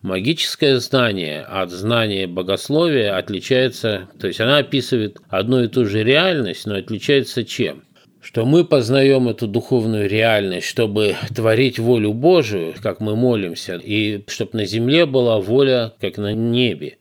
Магическое 0.00 0.78
знание 0.78 1.42
от 1.42 1.70
знания 1.70 2.26
богословия 2.26 3.14
отличается, 3.14 4.08
то 4.18 4.26
есть 4.26 4.40
она 4.40 4.56
описывает 4.56 5.18
одну 5.28 5.62
и 5.62 5.68
ту 5.68 5.84
же 5.84 6.02
реальность, 6.02 6.64
но 6.64 6.76
отличается 6.76 7.44
чем? 7.44 7.84
что 8.22 8.46
мы 8.46 8.64
познаем 8.64 9.28
эту 9.28 9.46
духовную 9.46 10.08
реальность, 10.08 10.66
чтобы 10.66 11.14
творить 11.34 11.78
волю 11.78 12.14
Божию, 12.14 12.72
как 12.82 13.00
мы 13.00 13.16
молимся, 13.16 13.76
и 13.76 14.24
чтобы 14.28 14.52
на 14.54 14.64
земле 14.64 15.04
была 15.04 15.38
воля, 15.40 15.92
как 16.00 16.16
на 16.16 16.32
небе. 16.32 16.96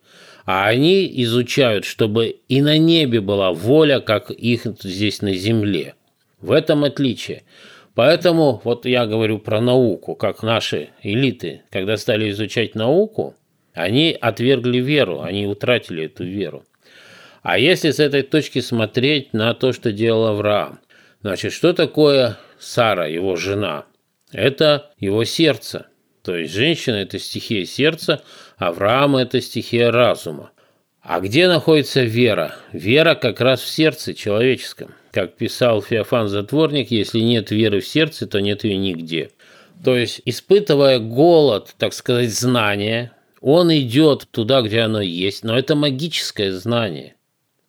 А 0.46 0.68
они 0.68 1.10
изучают, 1.24 1.86
чтобы 1.86 2.38
и 2.50 2.62
на 2.62 2.78
небе 2.78 3.22
была 3.22 3.54
воля, 3.54 4.00
как 4.00 4.30
их 4.32 4.66
здесь 4.82 5.22
на 5.22 5.34
земле. 5.34 5.96
В 6.42 6.52
этом 6.52 6.84
отличие. 6.84 7.44
Поэтому 7.96 8.62
вот 8.64 8.86
я 8.86 9.06
говорю 9.06 9.40
про 9.40 9.62
науку, 9.62 10.16
как 10.16 10.44
наши 10.44 10.90
элиты, 11.02 11.62
когда 11.70 11.96
стали 11.96 12.30
изучать 12.32 12.76
науку, 12.76 13.36
они 13.74 14.18
отвергли 14.20 14.80
веру, 14.80 15.22
они 15.22 15.48
утратили 15.48 16.06
эту 16.06 16.24
веру. 16.24 16.66
А 17.42 17.58
если 17.58 17.92
с 17.92 18.00
этой 18.00 18.24
точки 18.24 18.60
смотреть 18.60 19.34
на 19.34 19.54
то, 19.54 19.74
что 19.74 19.92
делал 19.92 20.28
Авраам, 20.28 20.80
Значит, 21.24 21.54
что 21.54 21.72
такое 21.74 22.38
Сара, 22.60 23.08
его 23.08 23.38
жена? 23.38 23.86
Это 24.34 24.92
его 25.00 25.24
сердце. 25.24 25.88
То 26.22 26.36
есть 26.36 26.54
женщина– 26.54 26.96
это 26.98 27.18
стихия 27.18 27.66
сердца, 27.66 28.24
Авраам– 28.68 29.16
это 29.18 29.42
стихия 29.42 29.92
разума. 29.92 30.52
А 31.02 31.20
где 31.20 31.48
находится 31.48 32.04
вера? 32.04 32.56
Вера 32.72 33.16
как 33.16 33.42
раз 33.42 33.62
в 33.62 33.68
сердце 33.68 34.14
человеческом. 34.14 34.92
Как 35.12 35.36
писал 35.36 35.82
Феофан 35.82 36.28
Затворник, 36.28 36.92
если 36.92 37.20
нет 37.20 37.52
веры 37.52 37.82
в 37.82 37.88
сердце, 37.88 38.26
то 38.26 38.40
нет 38.40 38.64
ее 38.64 38.78
нигде. 38.78 39.32
То 39.84 39.96
есть, 39.96 40.22
испытывая 40.26 41.00
голод, 41.00 41.76
так 41.78 41.94
сказать, 41.94 42.32
знания, 42.32 43.12
он 43.42 43.74
идет 43.74 44.28
туда, 44.32 44.62
где 44.62 44.82
оно 44.82 45.02
есть, 45.02 45.44
но 45.44 45.58
это 45.58 45.76
магическое 45.76 46.52
знание– 46.54 47.16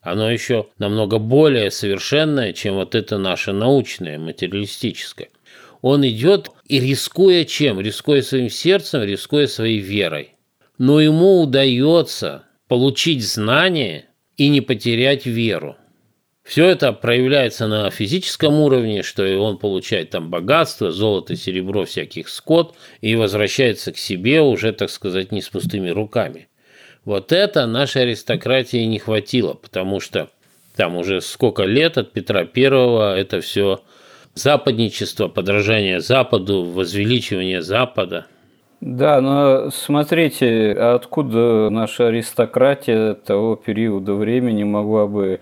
оно 0.04 0.30
еще 0.30 0.66
намного 0.78 1.18
более 1.18 1.70
совершенное, 1.70 2.52
чем 2.52 2.74
вот 2.74 2.94
это 2.94 3.16
наше 3.16 3.52
научное, 3.52 4.18
материалистическое. 4.18 5.30
Он 5.80 6.06
идет 6.06 6.50
и 6.66 6.78
рискуя 6.78 7.44
чем? 7.44 7.80
Рискуя 7.80 8.20
своим 8.20 8.50
сердцем, 8.50 9.02
рискуя 9.02 9.46
своей 9.46 9.78
верой. 9.78 10.33
Но 10.78 11.00
ему 11.00 11.42
удается 11.42 12.44
получить 12.68 13.26
знание 13.26 14.06
и 14.36 14.48
не 14.48 14.60
потерять 14.60 15.26
веру. 15.26 15.76
Все 16.42 16.66
это 16.66 16.92
проявляется 16.92 17.66
на 17.68 17.90
физическом 17.90 18.60
уровне, 18.60 19.02
что 19.02 19.24
он 19.38 19.56
получает 19.56 20.10
там 20.10 20.28
богатство, 20.28 20.90
золото, 20.92 21.36
серебро, 21.36 21.86
всяких 21.86 22.28
скот, 22.28 22.76
и 23.00 23.16
возвращается 23.16 23.92
к 23.92 23.96
себе 23.96 24.42
уже, 24.42 24.72
так 24.72 24.90
сказать, 24.90 25.32
не 25.32 25.40
с 25.40 25.48
пустыми 25.48 25.88
руками. 25.88 26.48
Вот 27.06 27.32
это 27.32 27.66
нашей 27.66 28.02
аристократии 28.02 28.84
не 28.84 28.98
хватило, 28.98 29.54
потому 29.54 30.00
что 30.00 30.28
там 30.76 30.96
уже 30.96 31.20
сколько 31.20 31.64
лет 31.64 31.96
от 31.96 32.12
Петра 32.12 32.44
Первого 32.44 33.16
это 33.16 33.40
все 33.40 33.80
западничество, 34.34 35.28
подражание 35.28 36.00
Западу, 36.00 36.64
возвеличивание 36.64 37.62
Запада. 37.62 38.26
Да, 38.86 39.22
но 39.22 39.70
смотрите, 39.70 40.72
откуда 40.72 41.70
наша 41.70 42.08
аристократия 42.08 43.14
того 43.14 43.56
периода 43.56 44.12
времени 44.12 44.62
могла 44.62 45.06
бы 45.06 45.40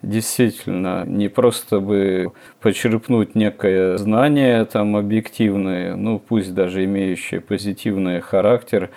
действительно 0.00 1.04
не 1.04 1.28
просто 1.28 1.80
бы 1.80 2.32
почерпнуть 2.58 3.34
некое 3.34 3.98
знание 3.98 4.64
там 4.64 4.96
объективное, 4.96 5.94
ну 5.94 6.18
пусть 6.18 6.54
даже 6.54 6.82
имеющее 6.86 7.42
позитивный 7.42 8.20
характер, 8.20 8.88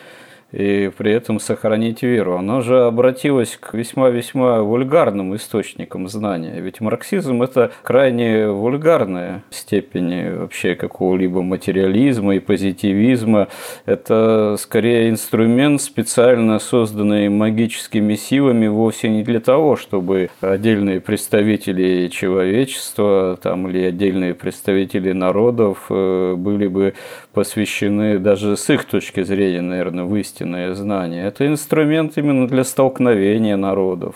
и 0.54 0.92
при 0.96 1.12
этом 1.12 1.40
сохранить 1.40 2.04
веру. 2.04 2.38
Оно 2.38 2.62
же 2.62 2.86
обратилось 2.86 3.58
к 3.60 3.74
весьма-весьма 3.74 4.62
вульгарным 4.62 5.36
источникам 5.36 6.08
знания. 6.08 6.62
Ведь 6.62 6.80
марксизм– 6.80 7.42
это 7.44 7.72
крайне 7.82 8.48
вульгарная 8.48 9.44
степень 9.50 10.38
вообще 10.38 10.76
какого-либо 10.76 11.42
материализма 11.42 12.36
и 12.36 12.40
позитивизма. 12.40 13.48
Это 13.86 14.56
скорее 14.60 15.10
инструмент, 15.10 15.82
специально 15.82 16.60
созданный 16.60 17.30
магическими 17.30 18.14
силами 18.14 18.68
вовсе 18.68 19.10
не 19.10 19.24
для 19.24 19.40
того, 19.40 19.76
чтобы 19.76 20.30
отдельные 20.40 21.02
представители 21.02 22.08
человечества 22.10 23.40
там, 23.42 23.68
или 23.70 23.86
отдельные 23.86 24.36
представители 24.36 25.14
народов 25.14 25.88
э, 25.90 26.36
были 26.38 26.68
бы 26.68 26.94
посвящены 27.34 28.20
даже 28.20 28.56
с 28.56 28.70
их 28.70 28.86
точки 28.86 29.24
зрения, 29.24 29.62
наверное, 29.62 30.04
в 30.04 30.16
истину 30.16 30.43
истинное 30.44 30.74
знание. 30.74 31.26
Это 31.26 31.48
инструмент 31.48 32.18
именно 32.18 32.48
для 32.48 32.64
столкновения 32.64 33.58
народов, 33.58 34.16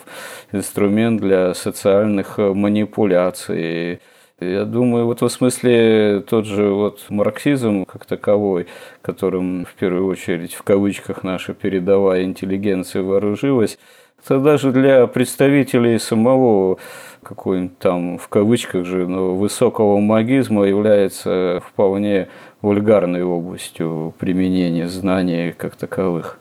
инструмент 0.52 1.20
для 1.20 1.54
социальных 1.54 2.38
э, 2.38 2.52
манипуляций. 2.52 4.00
Я 4.40 4.64
думаю, 4.64 5.06
вот 5.06 5.22
в 5.22 5.28
смысле 5.28 6.22
тот 6.28 6.44
же 6.44 6.70
вот 6.70 7.06
марксизм 7.08 7.84
как 7.86 8.04
таковой, 8.04 8.66
которым 9.02 9.64
в 9.64 9.72
первую 9.74 10.06
очередь 10.06 10.54
в 10.54 10.62
кавычках 10.62 11.24
наша 11.24 11.54
передовая 11.54 12.22
интеллигенция 12.24 13.02
вооружилась, 13.02 13.78
это 14.24 14.38
даже 14.38 14.72
для 14.72 15.06
представителей 15.06 15.98
самого 15.98 16.78
какой-нибудь 17.22 17.78
там 17.78 18.18
в 18.18 18.28
кавычках 18.28 18.84
же 18.84 19.08
но 19.08 19.34
высокого 19.34 19.98
магизма 19.98 20.64
является 20.64 21.62
вполне 21.66 22.28
вульгарной 22.62 23.22
областью 23.22 24.14
применения 24.18 24.88
знаний 24.88 25.52
как 25.52 25.76
таковых. 25.76 26.38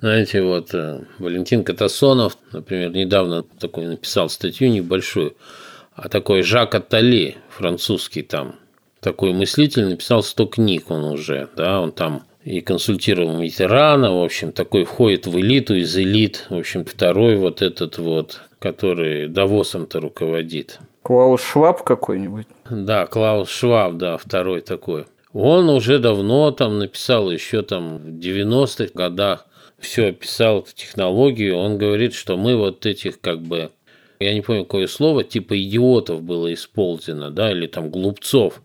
Знаете, 0.00 0.42
вот 0.42 0.72
э, 0.72 1.02
Валентин 1.18 1.62
Катасонов, 1.62 2.38
например, 2.52 2.90
недавно 2.92 3.42
такой 3.42 3.86
написал 3.86 4.30
статью 4.30 4.70
небольшую, 4.70 5.36
а 5.94 6.08
такой 6.08 6.42
Жак 6.42 6.74
Аттали, 6.74 7.36
французский 7.50 8.22
там, 8.22 8.54
такой 9.00 9.34
мыслитель, 9.34 9.86
написал 9.86 10.22
100 10.22 10.46
книг 10.46 10.90
он 10.90 11.04
уже, 11.04 11.48
да, 11.54 11.80
он 11.80 11.92
там 11.92 12.22
и 12.44 12.62
консультировал 12.62 13.38
ветерана, 13.38 14.12
в 14.14 14.24
общем, 14.24 14.52
такой 14.52 14.84
входит 14.84 15.26
в 15.26 15.38
элиту 15.38 15.74
из 15.74 15.94
элит, 15.96 16.46
в 16.48 16.56
общем, 16.56 16.86
второй 16.86 17.36
вот 17.36 17.60
этот 17.60 17.98
вот, 17.98 18.40
который 18.58 19.28
Давосом-то 19.28 20.00
руководит. 20.00 20.78
Клаус 21.02 21.42
Шваб 21.42 21.82
какой-нибудь? 21.82 22.46
Да, 22.70 23.06
Клаус 23.06 23.50
Шваб, 23.50 23.96
да, 23.96 24.16
второй 24.16 24.62
такой. 24.62 25.04
Он 25.32 25.68
уже 25.68 26.00
давно 26.00 26.50
там 26.50 26.78
написал, 26.78 27.30
еще 27.30 27.62
там 27.62 27.98
в 27.98 28.18
90-х 28.18 28.90
годах, 28.94 29.46
все 29.78 30.08
описал 30.08 30.66
технологию. 30.74 31.56
Он 31.56 31.78
говорит, 31.78 32.14
что 32.14 32.36
мы 32.36 32.56
вот 32.56 32.84
этих 32.84 33.20
как 33.20 33.40
бы, 33.40 33.70
я 34.18 34.34
не 34.34 34.40
помню 34.40 34.64
какое 34.64 34.86
слово, 34.88 35.22
типа 35.22 35.60
идиотов 35.60 36.22
было 36.22 36.52
использовано, 36.52 37.30
да, 37.30 37.52
или 37.52 37.66
там 37.66 37.90
глупцов. 37.90 38.60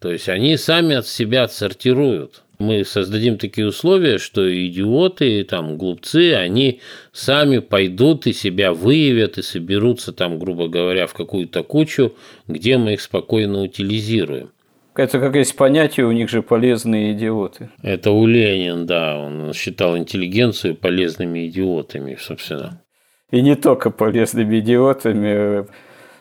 То 0.00 0.10
есть 0.10 0.28
они 0.28 0.56
сами 0.56 0.96
от 0.96 1.06
себя 1.06 1.44
отсортируют. 1.44 2.42
Мы 2.58 2.84
создадим 2.84 3.38
такие 3.38 3.66
условия, 3.66 4.18
что 4.18 4.42
идиоты, 4.66 5.44
там, 5.44 5.78
глупцы, 5.78 6.34
они 6.34 6.80
сами 7.12 7.58
пойдут 7.58 8.26
и 8.26 8.34
себя 8.34 8.74
выявят 8.74 9.38
и 9.38 9.42
соберутся 9.42 10.12
там, 10.12 10.38
грубо 10.38 10.68
говоря, 10.68 11.06
в 11.06 11.14
какую-то 11.14 11.62
кучу, 11.62 12.14
где 12.48 12.76
мы 12.76 12.94
их 12.94 13.00
спокойно 13.00 13.62
утилизируем. 13.62 14.50
Это 14.96 15.20
как 15.20 15.36
есть 15.36 15.56
понятие, 15.56 16.06
у 16.06 16.12
них 16.12 16.28
же 16.28 16.42
полезные 16.42 17.12
идиоты. 17.12 17.70
Это 17.82 18.10
у 18.10 18.26
Ленина, 18.26 18.84
да, 18.84 19.18
он 19.18 19.52
считал 19.52 19.96
интеллигенцию 19.96 20.74
полезными 20.74 21.46
идиотами, 21.46 22.16
собственно. 22.20 22.82
И 23.30 23.40
не 23.40 23.54
только 23.54 23.90
полезными 23.90 24.58
идиотами. 24.58 25.66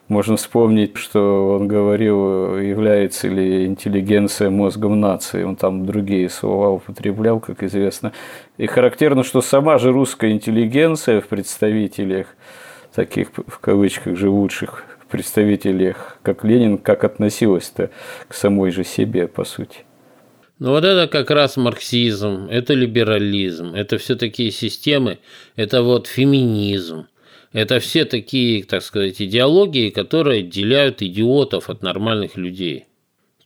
Можно 0.08 0.38
вспомнить, 0.38 0.98
что 0.98 1.56
он 1.60 1.68
говорил, 1.68 2.58
является 2.58 3.28
ли 3.28 3.68
интеллигенция 3.68 4.50
мозгом 4.50 5.00
нации. 5.00 5.44
Он 5.44 5.56
там 5.56 5.86
другие 5.86 6.30
слова 6.30 6.70
употреблял, 6.72 7.40
как 7.40 7.62
известно. 7.62 8.12
И 8.58 8.66
характерно, 8.66 9.24
что 9.24 9.42
сама 9.42 9.78
же 9.78 9.92
русская 9.92 10.32
интеллигенция 10.32 11.22
в 11.22 11.28
представителях, 11.28 12.26
таких 12.96 13.30
в 13.36 13.60
кавычках 13.60 14.18
живущих 14.18 14.84
представителях, 15.10 16.18
как 16.22 16.44
Ленин, 16.46 16.78
как 16.78 17.04
относилась-то 17.04 17.90
к 18.28 18.34
самой 18.34 18.72
же 18.72 18.84
себе, 18.84 19.28
по 19.28 19.44
сути. 19.44 19.80
Ну 20.60 20.72
вот 20.72 20.84
это 20.84 21.08
как 21.08 21.32
раз 21.32 21.58
марксизм, 21.58 22.48
это 22.50 22.74
либерализм, 22.74 23.74
это 23.76 23.98
все 23.98 24.16
такие 24.16 24.52
системы, 24.52 25.20
это 25.56 25.84
вот 25.84 26.08
феминизм– 26.08 27.08
это 27.52 27.80
все 27.80 28.06
такие, 28.06 28.64
так 28.64 28.84
сказать, 28.84 29.22
идеологии, 29.22 29.90
которые 29.90 30.42
отделяют 30.42 31.02
идиотов 31.02 31.70
от 31.70 31.82
нормальных 31.82 32.38
людей. 32.38 32.86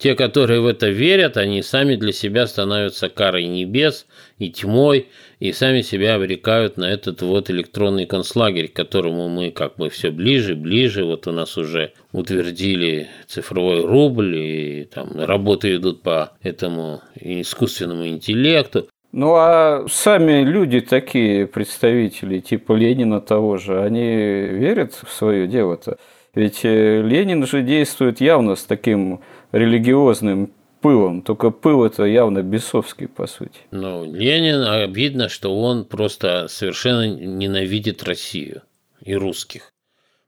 Те, 0.03 0.15
которые 0.15 0.59
в 0.59 0.67
это 0.67 0.89
верят, 0.89 1.37
они 1.37 1.61
сами 1.61 1.95
для 1.95 2.11
себя 2.11 2.45
становятся 2.45 3.07
карой 3.07 3.45
небес 3.45 4.05
и 4.37 4.49
тьмой, 4.49 5.07
и 5.39 5.53
сами 5.53 5.79
себя 5.79 6.15
обрекают 6.15 6.75
на 6.75 6.91
этот 6.91 7.21
вот 7.21 7.49
электронный 7.49 8.05
концлагерь, 8.05 8.67
к 8.67 8.73
которому 8.73 9.29
мы 9.29 9.51
как 9.51 9.77
бы 9.77 9.89
все 9.89 10.11
ближе, 10.11 10.55
ближе. 10.55 11.05
Вот 11.05 11.25
у 11.27 11.31
нас 11.31 11.57
уже 11.57 11.93
утвердили 12.11 13.07
цифровой 13.27 13.85
рубль, 13.85 14.35
и 14.35 14.89
там 14.93 15.11
работы 15.17 15.73
идут 15.77 16.01
по 16.01 16.33
этому 16.41 16.99
искусственному 17.15 18.05
интеллекту. 18.05 18.89
Ну 19.13 19.35
а 19.37 19.85
сами 19.89 20.43
люди 20.43 20.81
такие, 20.81 21.47
представители 21.47 22.39
типа 22.39 22.73
Ленина 22.73 23.21
того 23.21 23.55
же, 23.55 23.81
они 23.81 24.01
верят 24.01 24.99
в 25.01 25.09
свое 25.13 25.47
дело-то? 25.47 25.97
Ведь 26.35 26.61
э, 26.65 27.01
Ленин 27.03 27.45
же 27.45 27.61
действует 27.61 28.19
явно 28.19 28.55
с 28.55 28.63
таким 28.63 29.21
религиозным 29.53 30.51
пылом, 30.81 31.21
только 31.21 31.49
пыл 31.49 31.85
это 31.85 32.03
явно 32.03 32.43
бесовский, 32.43 33.07
по 33.07 33.25
сути. 33.25 33.61
Ну, 33.71 34.03
Ленин, 34.03 34.61
а 34.63 34.85
видно, 34.85 35.29
что 35.29 35.57
он 35.57 35.85
просто 35.85 36.47
совершенно 36.49 37.07
ненавидит 37.07 38.03
Россию 38.03 38.63
и 39.01 39.15
русских. 39.15 39.72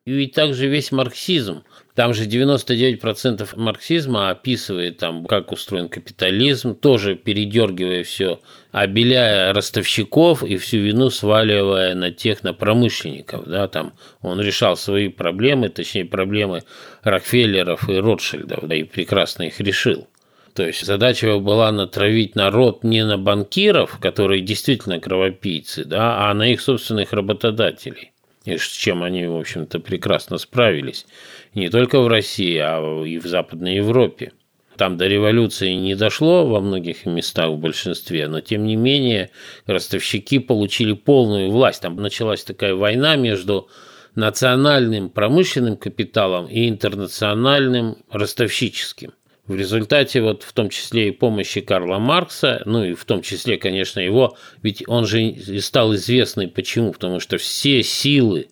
И 0.06 0.12
ведь 0.12 0.34
также 0.34 0.68
весь 0.68 0.91
марксизм– 0.91 1.64
там 1.95 2.14
же 2.14 2.26
99% 2.26 3.47
марксизма 3.56 4.30
описывает, 4.30 4.97
там, 4.97 5.26
как 5.26 5.53
устроен 5.53 5.88
капитализм, 5.88 6.76
тоже 6.76 7.16
передергивая 7.16 8.03
все, 8.03 8.41
обеляя 8.74 9.53
ростовщиков 9.53 10.43
и 10.43 10.58
всю 10.58 10.80
вину 10.80 11.10
сваливая 11.10 11.95
на 11.95 12.12
тех, 12.12 12.43
на 12.43 12.53
промышленников. 12.53 13.45
Да, 13.47 13.70
там 13.70 13.93
он 14.22 14.41
решал 14.41 14.76
свои 14.76 15.08
проблемы, 15.08 15.70
точнее, 15.70 16.03
проблемы 16.03 16.64
Рокфеллеров 17.03 17.89
и 17.89 17.95
Ротшильдов, 17.95 18.68
да, 18.68 18.76
и 18.76 18.84
прекрасно 18.84 19.43
их 19.43 19.62
решил. 19.62 20.10
То 20.53 20.68
есть 20.68 20.86
задача 20.86 21.28
его 21.28 21.39
была 21.39 21.72
натравить 21.72 22.36
народ 22.36 22.84
не 22.84 23.06
на 23.06 23.18
банкиров, 23.18 23.99
которые 23.99 24.41
действительно 24.41 24.99
кровопийцы, 24.99 25.86
да, 25.86 26.30
а 26.30 26.34
на 26.34 26.51
их 26.51 26.60
собственных 26.60 27.14
работодателей. 27.14 28.12
И 28.46 28.58
с 28.58 28.68
чем 28.68 29.04
они, 29.04 29.26
в 29.26 29.36
общем-то, 29.36 29.80
прекрасно 29.80 30.38
справились 30.38 31.06
не 31.54 31.70
только 31.70 32.00
в 32.00 32.08
России, 32.08 32.58
а 32.58 33.04
и 33.04 33.18
в 33.18 33.26
Западной 33.26 33.76
Европе. 33.76 34.32
Там 34.78 34.98
до 34.98 35.08
революции 35.08 35.72
не 35.74 35.96
дошло 35.96 36.46
во 36.46 36.60
многих 36.60 37.06
местах 37.06 37.52
в 37.52 37.58
большинстве, 37.58 38.28
но 38.28 38.41
тем 38.41 38.66
не 38.66 38.76
менее 38.76 39.32
ростовщики 39.66 40.39
получили 40.39 40.93
полную 40.93 41.50
власть. 41.50 41.82
Там 41.82 41.96
началась 41.96 42.43
такая 42.43 42.76
война 42.76 43.16
между 43.16 43.70
национальным 44.16 45.10
промышленным 45.10 45.78
капиталом 45.78 46.48
и 46.48 46.70
интернациональным 46.70 47.98
ростовщическим. 48.12 49.14
В 49.48 49.56
результате 49.56 50.22
вот 50.22 50.41
в 50.41 50.54
том 50.54 50.70
числе 50.70 51.10
и 51.10 51.12
помощи 51.12 51.62
Карла 51.62 52.00
Маркса, 52.00 52.64
ну 52.66 52.84
и 52.84 52.93
в 52.93 53.06
том 53.06 53.22
числе, 53.22 53.58
конечно, 53.58 54.00
его, 54.00 54.36
ведь 54.64 54.84
он 54.88 55.06
же 55.06 55.36
стал 55.62 55.93
известный 55.93 56.48
почему? 56.48 56.91
Потому 56.93 57.20
что 57.20 57.38
все 57.38 57.84
силы 57.84 58.48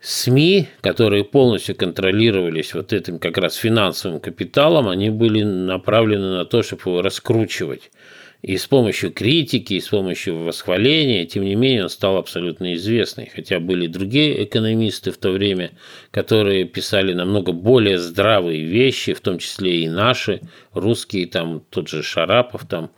СМИ, 0.00 0.68
которые 0.80 1.24
полностью 1.24 1.74
контролировались 1.74 2.72
вот 2.72 2.92
этим 2.92 3.18
как 3.18 3.36
раз 3.36 3.56
финансовым 3.56 4.20
капиталом, 4.20 4.88
они 4.88 5.10
были 5.10 5.42
направлены 5.42 6.36
на 6.36 6.44
то, 6.44 6.62
чтобы 6.62 6.82
его 6.86 7.02
раскручивать. 7.02 7.90
И 8.40 8.56
с 8.56 8.66
помощью 8.66 9.12
критики, 9.12 9.74
и 9.74 9.80
с 9.80 9.88
помощью 9.88 10.44
восхваления, 10.44 11.26
тем 11.26 11.44
не 11.44 11.56
менее, 11.56 11.84
он 11.84 11.88
стал 11.88 12.16
абсолютно 12.16 12.74
известный. 12.74 13.30
Хотя 13.34 13.58
были 13.58 13.88
другие 13.88 14.44
экономисты 14.44 15.10
в 15.10 15.18
то 15.18 15.30
время, 15.30 15.72
которые 16.12 16.64
писали 16.64 17.14
намного 17.14 17.52
более 17.52 17.98
здравые 17.98 18.62
вещи, 18.62 19.12
в 19.12 19.20
том 19.20 19.38
числе 19.38 19.82
и 19.82 19.88
наши, 19.88 20.40
русские, 20.72 21.26
там 21.26 21.62
тот 21.68 21.88
же 21.88 22.02
Шарапов, 22.02 22.66
там, 22.66 22.90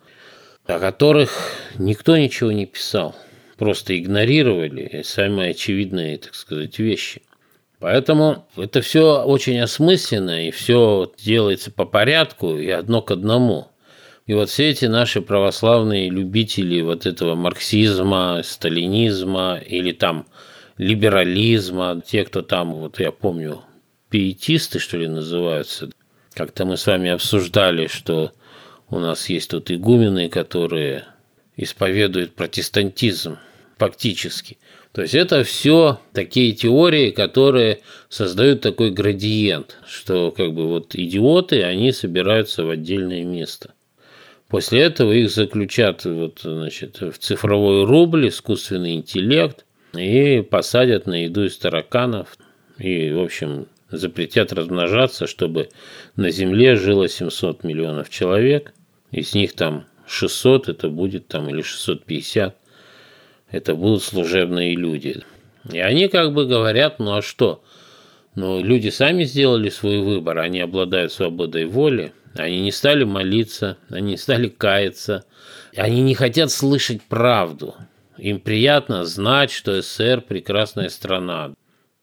о 0.66 0.78
которых 0.78 1.30
никто 1.78 2.16
ничего 2.18 2.52
не 2.52 2.66
писал 2.66 3.16
просто 3.60 3.98
игнорировали 3.98 5.02
самые 5.04 5.50
очевидные, 5.50 6.16
так 6.16 6.34
сказать, 6.34 6.78
вещи. 6.78 7.20
Поэтому 7.78 8.48
это 8.56 8.80
все 8.80 9.22
очень 9.22 9.60
осмысленно, 9.60 10.48
и 10.48 10.50
все 10.50 11.12
делается 11.18 11.70
по 11.70 11.84
порядку 11.84 12.56
и 12.56 12.70
одно 12.70 13.02
к 13.02 13.10
одному. 13.10 13.69
И 14.30 14.32
вот 14.32 14.48
все 14.48 14.70
эти 14.70 14.84
наши 14.84 15.22
православные 15.22 16.08
любители 16.08 16.82
вот 16.82 17.04
этого 17.04 17.34
марксизма, 17.34 18.42
сталинизма 18.44 19.58
или 19.66 19.90
там 19.90 20.24
либерализма, 20.78 22.00
те, 22.06 22.24
кто 22.24 22.40
там, 22.42 22.72
вот 22.74 23.00
я 23.00 23.10
помню, 23.10 23.62
пиетисты, 24.08 24.78
что 24.78 24.98
ли, 24.98 25.08
называются, 25.08 25.90
как-то 26.32 26.64
мы 26.64 26.76
с 26.76 26.86
вами 26.86 27.10
обсуждали, 27.10 27.88
что 27.88 28.30
у 28.88 29.00
нас 29.00 29.28
есть 29.28 29.50
тут 29.50 29.68
игумены, 29.72 30.28
которые 30.28 31.06
исповедуют 31.56 32.36
протестантизм– 32.36 33.36
фактически. 33.80 34.58
То 34.92 35.02
есть 35.02 35.14
это 35.14 35.42
все 35.42 35.98
такие 36.12 36.52
теории, 36.52 37.10
которые 37.10 37.80
создают 38.10 38.60
такой 38.60 38.90
градиент, 38.90 39.78
что 39.88 40.30
как 40.30 40.52
бы 40.52 40.68
вот 40.68 40.94
идиоты, 40.94 41.64
они 41.64 41.90
собираются 41.90 42.64
в 42.64 42.70
отдельное 42.70 43.24
место. 43.24 43.72
После 44.50 44.80
этого 44.80 45.12
их 45.12 45.30
заключат 45.30 46.04
вот, 46.04 46.40
значит, 46.42 47.00
в 47.00 47.16
цифровой 47.18 47.84
рубль, 47.84 48.28
искусственный 48.28 48.96
интеллект 48.96 49.64
и 49.94 50.42
посадят 50.42 51.06
на 51.06 51.22
еду 51.22 51.44
из 51.44 51.56
тараканов 51.56 52.36
и, 52.76 53.12
в 53.12 53.20
общем, 53.20 53.68
запретят 53.90 54.52
размножаться, 54.52 55.28
чтобы 55.28 55.68
на 56.16 56.30
Земле 56.30 56.74
жило 56.74 57.08
700 57.08 57.62
миллионов 57.62 58.10
человек, 58.10 58.74
из 59.12 59.34
них 59.34 59.52
там 59.52 59.86
600 60.06 60.68
это 60.68 60.88
будет 60.88 61.28
там 61.28 61.48
или 61.48 61.62
650 61.62 62.56
это 63.52 63.74
будут 63.74 64.02
служебные 64.02 64.74
люди. 64.74 65.22
И 65.72 65.78
они 65.78 66.08
как 66.08 66.32
бы 66.32 66.46
говорят, 66.46 66.98
ну 66.98 67.16
а 67.16 67.22
что? 67.22 67.62
Ну, 68.34 68.62
люди 68.62 68.88
сами 68.88 69.24
сделали 69.24 69.68
свой 69.68 70.00
выбор, 70.00 70.38
они 70.38 70.60
обладают 70.60 71.12
свободой 71.12 71.66
воли, 71.66 72.12
они 72.34 72.62
не 72.62 72.72
стали 72.72 73.04
молиться, 73.04 73.78
они 73.88 74.12
не 74.12 74.16
стали 74.16 74.48
каяться, 74.48 75.24
они 75.76 76.02
не 76.02 76.14
хотят 76.14 76.50
слышать 76.50 77.02
правду. 77.02 77.74
Им 78.16 78.40
приятно 78.40 79.04
знать, 79.04 79.50
что 79.50 79.80
СССР– 79.80 80.20
прекрасная 80.28 80.88
страна. 80.88 81.54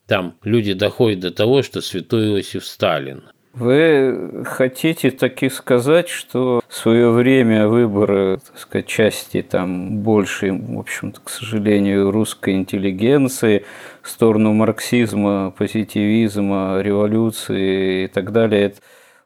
Там 0.08 0.38
люди 0.44 0.74
доходят 0.74 1.20
до 1.20 1.32
того, 1.32 1.62
что 1.62 1.82
святой 1.82 2.30
Иосиф 2.30 2.66
Сталин– 2.66 3.24
вы 3.60 4.44
хотите 4.46 5.10
таки 5.10 5.50
сказать, 5.50 6.10
что 6.10 6.62
в 6.68 6.76
свое 6.76 7.10
время 7.10 7.68
выборы, 7.68 8.38
так 8.38 8.60
сказать, 8.60 8.86
части 8.86 9.42
там 9.42 9.98
большей, 10.02 10.52
в 10.52 10.78
общем-то, 10.78 11.22
к 11.22 11.30
сожалению, 11.30 12.12
русской 12.12 12.54
интеллигенции 12.54 13.66
в 14.04 14.10
сторону 14.12 14.54
марксизма, 14.54 15.56
позитивизма, 15.58 16.82
революции 16.84 18.04
и 18.04 18.08
так 18.08 18.32
далее, 18.32 18.76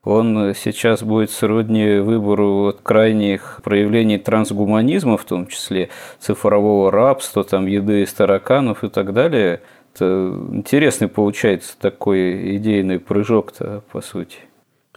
он 0.03 0.53
сейчас 0.55 1.03
будет 1.03 1.31
сродни 1.31 1.99
выбору 1.99 2.63
вот 2.63 2.81
крайних 2.81 3.61
проявлений 3.63 4.17
трансгуманизма, 4.17 5.17
в 5.17 5.25
том 5.25 5.47
числе 5.47 5.89
цифрового 6.19 6.91
рабства, 6.91 7.43
там, 7.43 7.67
еды 7.67 8.03
из 8.03 8.13
тараканов 8.13 8.83
и 8.83 8.89
так 8.89 9.13
далее– 9.13 9.61
это 9.93 10.33
интересный 10.51 11.07
получается 11.07 11.75
такой 11.79 12.55
идейный 12.55 12.99
прыжок-то, 12.99 13.83
по 13.91 14.01
сути. 14.01 14.37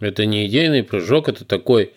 Это 0.00 0.24
не 0.26 0.46
идейный 0.46 0.84
прыжок, 0.84 1.28
это 1.28 1.44
такой 1.44 1.92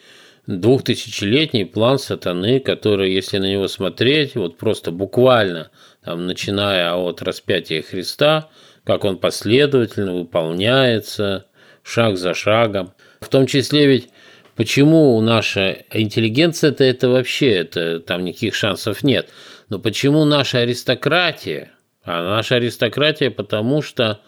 двухтысячелетний 0.47 1.66
план 1.66 1.99
сатаны, 1.99 2.60
который, 2.60 3.12
если 3.12 3.38
на 3.38 3.51
него 3.51 3.68
смотреть, 3.68 4.36
вот 4.36 4.58
просто 4.58 4.91
буквально, 4.91 5.70
там, 6.03 6.26
начиная 6.26 6.95
от 6.95 7.22
распятия 7.22 7.82
Христа, 7.82 8.49
как 8.84 9.03
он 9.03 9.18
последовательно 9.18 10.14
выполняется, 10.14 11.45
шаг 11.84 12.18
за 12.18 12.34
шагом. 12.34 12.93
В 13.20 13.30
том 13.30 13.47
числе 13.47 13.88
ведь 13.88 14.09
Почему 14.57 15.22
наша 15.22 15.84
интеллигенция-то 15.93 16.84
это 16.84 17.09
вообще, 17.09 17.49
это, 17.51 17.99
там 17.99 18.26
никаких 18.26 18.55
шансов 18.55 19.03
нет. 19.03 19.30
Но 19.70 19.78
почему 19.78 20.26
наша 20.26 20.59
аристократия? 20.59 21.72
А 22.03 22.24
наша 22.24 22.55
аристократия 22.55 23.30
потому, 23.30 23.84
что 23.84 24.20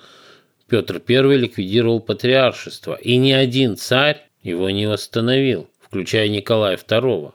Петр 0.70 1.02
I 1.08 1.16
ликвидировал 1.36 2.00
патриаршество, 2.00 2.94
и 2.94 3.18
ни 3.18 3.32
один 3.32 3.76
царь 3.76 4.28
его 4.44 4.70
не 4.70 4.86
восстановил, 4.86 5.68
включая 5.82 6.30
Николая 6.30 6.78
II. 6.78 7.32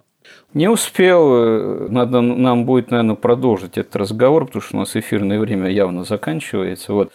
Не 0.55 0.69
успел. 0.69 1.89
Надо 1.89 2.21
нам 2.21 2.65
будет, 2.65 2.93
наверное, 2.93 3.17
продолжить 3.17 3.77
этот 3.77 3.97
разговор, 3.97 4.47
потому 4.47 4.63
что 4.63 4.77
у 4.77 4.81
нас 4.81 4.95
эфирное 4.95 5.41
время 5.41 5.69
явно 5.69 6.05
заканчивается. 6.05 6.93
Вот. 6.93 7.13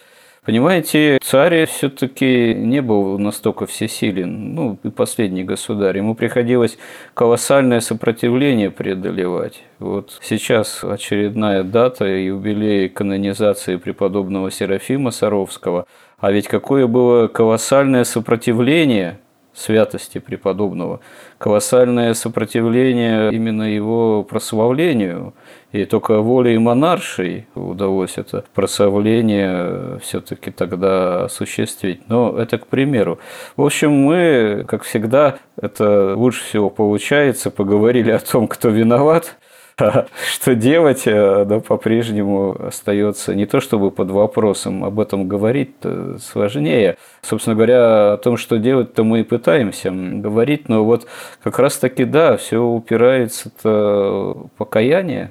Понимаете, 0.50 1.20
царь 1.22 1.64
все-таки 1.66 2.54
не 2.54 2.82
был 2.82 3.20
настолько 3.20 3.66
всесилен, 3.66 4.52
ну, 4.52 4.78
и 4.82 4.88
последний 4.88 5.44
государь. 5.44 5.98
Ему 5.98 6.16
приходилось 6.16 6.76
колоссальное 7.14 7.78
сопротивление 7.78 8.72
преодолевать. 8.72 9.62
Вот 9.78 10.18
сейчас 10.20 10.82
очередная 10.82 11.62
дата 11.62 12.04
юбилей 12.04 12.88
канонизации 12.88 13.76
преподобного 13.76 14.50
Серафима 14.50 15.12
Саровского. 15.12 15.86
А 16.18 16.32
ведь 16.32 16.48
какое 16.48 16.88
было 16.88 17.28
колоссальное 17.28 18.02
сопротивление 18.02 19.20
святости 19.54 20.18
преподобного, 20.18 21.00
колоссальное 21.38 22.14
сопротивление 22.14 23.32
именно 23.32 23.62
его 23.62 24.22
прославлению. 24.22 25.34
И 25.72 25.84
только 25.84 26.20
волей 26.20 26.58
монаршей 26.58 27.46
удалось 27.54 28.14
это 28.16 28.44
прославление 28.54 29.98
все-таки 30.00 30.50
тогда 30.50 31.24
осуществить. 31.24 32.08
Но 32.08 32.36
это 32.36 32.58
к 32.58 32.66
примеру. 32.66 33.20
В 33.56 33.64
общем, 33.64 33.92
мы, 33.92 34.64
как 34.66 34.82
всегда, 34.82 35.38
это 35.60 36.16
лучше 36.16 36.42
всего 36.44 36.70
получается, 36.70 37.50
поговорили 37.50 38.10
о 38.10 38.18
том, 38.18 38.48
кто 38.48 38.68
виноват– 38.68 39.36
что 40.32 40.54
делать, 40.54 41.02
э, 41.06 41.44
да, 41.44 41.60
по-прежнему 41.60 42.56
остается 42.66 43.34
не 43.34 43.46
то 43.46 43.60
чтобы 43.60 43.90
под 43.90 44.10
вопросом, 44.10 44.84
об 44.84 45.00
этом 45.00 45.28
говорить 45.28 45.70
сложнее. 46.20 46.96
Собственно 47.22 47.56
говоря, 47.56 48.12
о 48.14 48.16
том, 48.16 48.36
что 48.36 48.58
делать-то 48.58 49.04
мы 49.04 49.20
и 49.20 49.24
пытаемся 49.24 49.90
говорить, 49.90 50.68
но 50.68 50.84
вот 50.84 51.06
как 51.42 51.58
раз-таки, 51.58 52.04
да, 52.04 52.36
все 52.36 52.62
упирается 52.62 53.50
в 53.62 54.48
покаяние, 54.56 55.30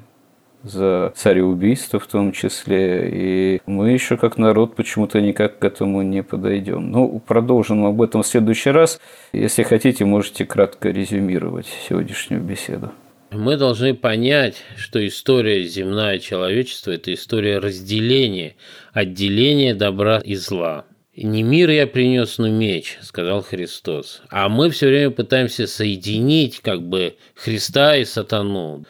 за 0.63 1.13
цареубийство 1.15 1.99
в 1.99 2.07
том 2.07 2.31
числе. 2.31 3.09
И 3.11 3.61
мы 3.65 3.91
еще 3.91 4.17
как 4.17 4.37
народ 4.37 4.75
почему-то 4.75 5.21
никак 5.21 5.59
к 5.59 5.63
этому 5.63 6.01
не 6.01 6.23
подойдем. 6.23 6.91
Ну, 6.91 7.21
продолжим 7.25 7.85
об 7.85 8.01
этом 8.01 8.23
в 8.23 8.27
следующий 8.27 8.71
раз. 8.71 8.99
Если 9.31 9.63
хотите, 9.63 10.05
можете 10.05 10.45
кратко 10.45 10.89
резюмировать 10.89 11.67
сегодняшнюю 11.87 12.41
беседу. 12.41 12.91
Мы 13.31 13.57
должны 13.57 13.93
понять, 13.93 14.63
что 14.75 15.05
история 15.05 15.63
земная 15.63 16.17
человечества– 16.17 16.91
это 16.93 17.13
история 17.13 17.59
разделения, 17.59 18.55
отделения 18.91 19.75
добра 19.75 20.17
и 20.17 20.33
зла. 20.33 20.85
«Не 21.15 21.43
мир 21.43 21.69
я 21.69 21.85
принес, 21.85 22.39
но 22.39 22.49
меч»,– 22.49 22.97
сказал 23.01 23.43
Христос. 23.43 24.21
А 24.29 24.49
мы 24.49 24.71
все 24.71 24.87
время 24.87 25.11
пытаемся 25.11 25.67
соединить 25.67 26.61
как 26.61 26.81
бы 26.81 27.17
Христа 27.35 27.97
и 27.97 28.05
сатану, 28.05 28.85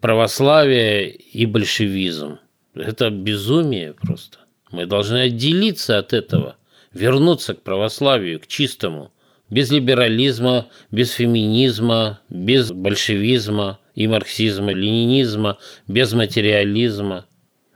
православие 0.00 1.10
и 1.10 1.46
большевизм. 1.46 2.40
Это 2.74 3.10
безумие 3.10 3.92
просто. 3.92 4.38
Мы 4.72 4.86
должны 4.86 5.18
отделиться 5.18 5.98
от 5.98 6.14
этого, 6.14 6.56
вернуться 6.92 7.54
к 7.54 7.62
православию, 7.62 8.40
к 8.40 8.48
чистому, 8.48 9.12
без 9.50 9.70
либерализма, 9.70 10.68
без 10.90 11.12
феминизма, 11.12 12.20
без 12.28 12.72
большевизма, 12.72 13.78
и 13.94 14.06
марксизма, 14.06 14.72
ленинизма, 14.72 15.58
без 15.86 16.12
материализма. 16.12 17.26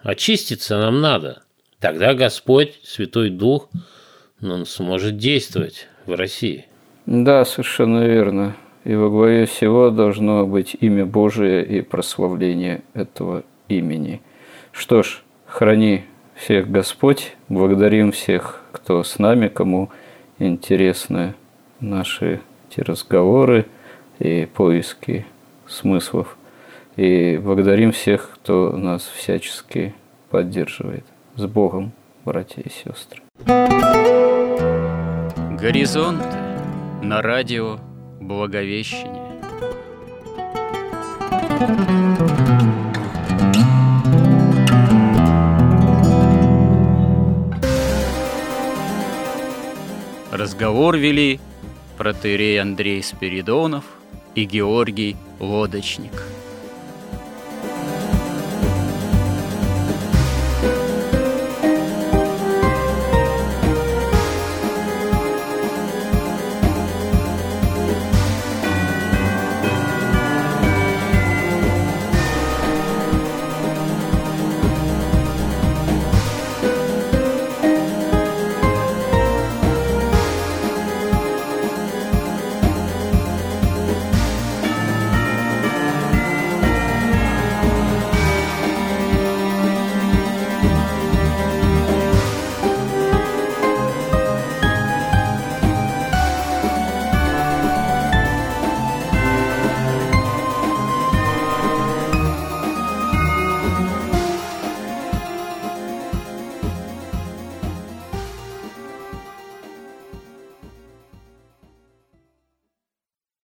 Очиститься 0.02 0.78
нам 0.78 1.00
надо. 1.00 1.42
Тогда 1.80 2.14
Господь, 2.14 2.80
Святой 2.82 3.30
Дух, 3.30 3.68
он 4.42 4.66
сможет 4.66 5.16
действовать 5.16 5.86
в 6.06 6.16
России. 6.16 6.66
Да, 7.06 7.44
совершенно 7.44 8.04
верно. 8.04 8.56
И 8.84 8.94
во 8.94 9.10
главе 9.10 9.46
всего 9.46 9.90
должно 9.90 10.46
быть 10.46 10.76
имя 10.80 11.04
Божие 11.04 11.64
и 11.64 11.82
прославление 11.82 12.82
этого 12.94 13.44
имени. 13.68 14.22
Что 14.72 15.02
ж, 15.02 15.22
храни 15.46 16.04
всех 16.34 16.70
Господь, 16.70 17.36
благодарим 17.48 18.12
всех, 18.12 18.62
кто 18.72 19.02
с 19.02 19.18
нами, 19.18 19.48
кому 19.48 19.90
интересны 20.38 21.34
наши 21.80 22.40
эти 22.70 22.80
разговоры 22.80 23.66
и 24.18 24.46
поиски 24.46 25.26
смыслов. 25.68 26.36
И 26.96 27.38
благодарим 27.38 27.92
всех, 27.92 28.30
кто 28.34 28.72
нас 28.72 29.06
всячески 29.06 29.94
поддерживает. 30.30 31.04
С 31.36 31.46
Богом, 31.46 31.92
братья 32.24 32.62
и 32.62 32.70
сестры. 32.70 33.22
Горизонт 35.60 36.24
на 37.02 37.22
радио 37.22 37.78
Благовещение. 38.20 39.28
Разговор 50.32 50.96
вели 50.96 51.40
протеерей 51.96 52.60
Андрей 52.60 53.02
Спиридонов– 53.02 53.84
и 54.34 54.44
Георгий 54.44 55.16
Лодочник– 55.40 56.24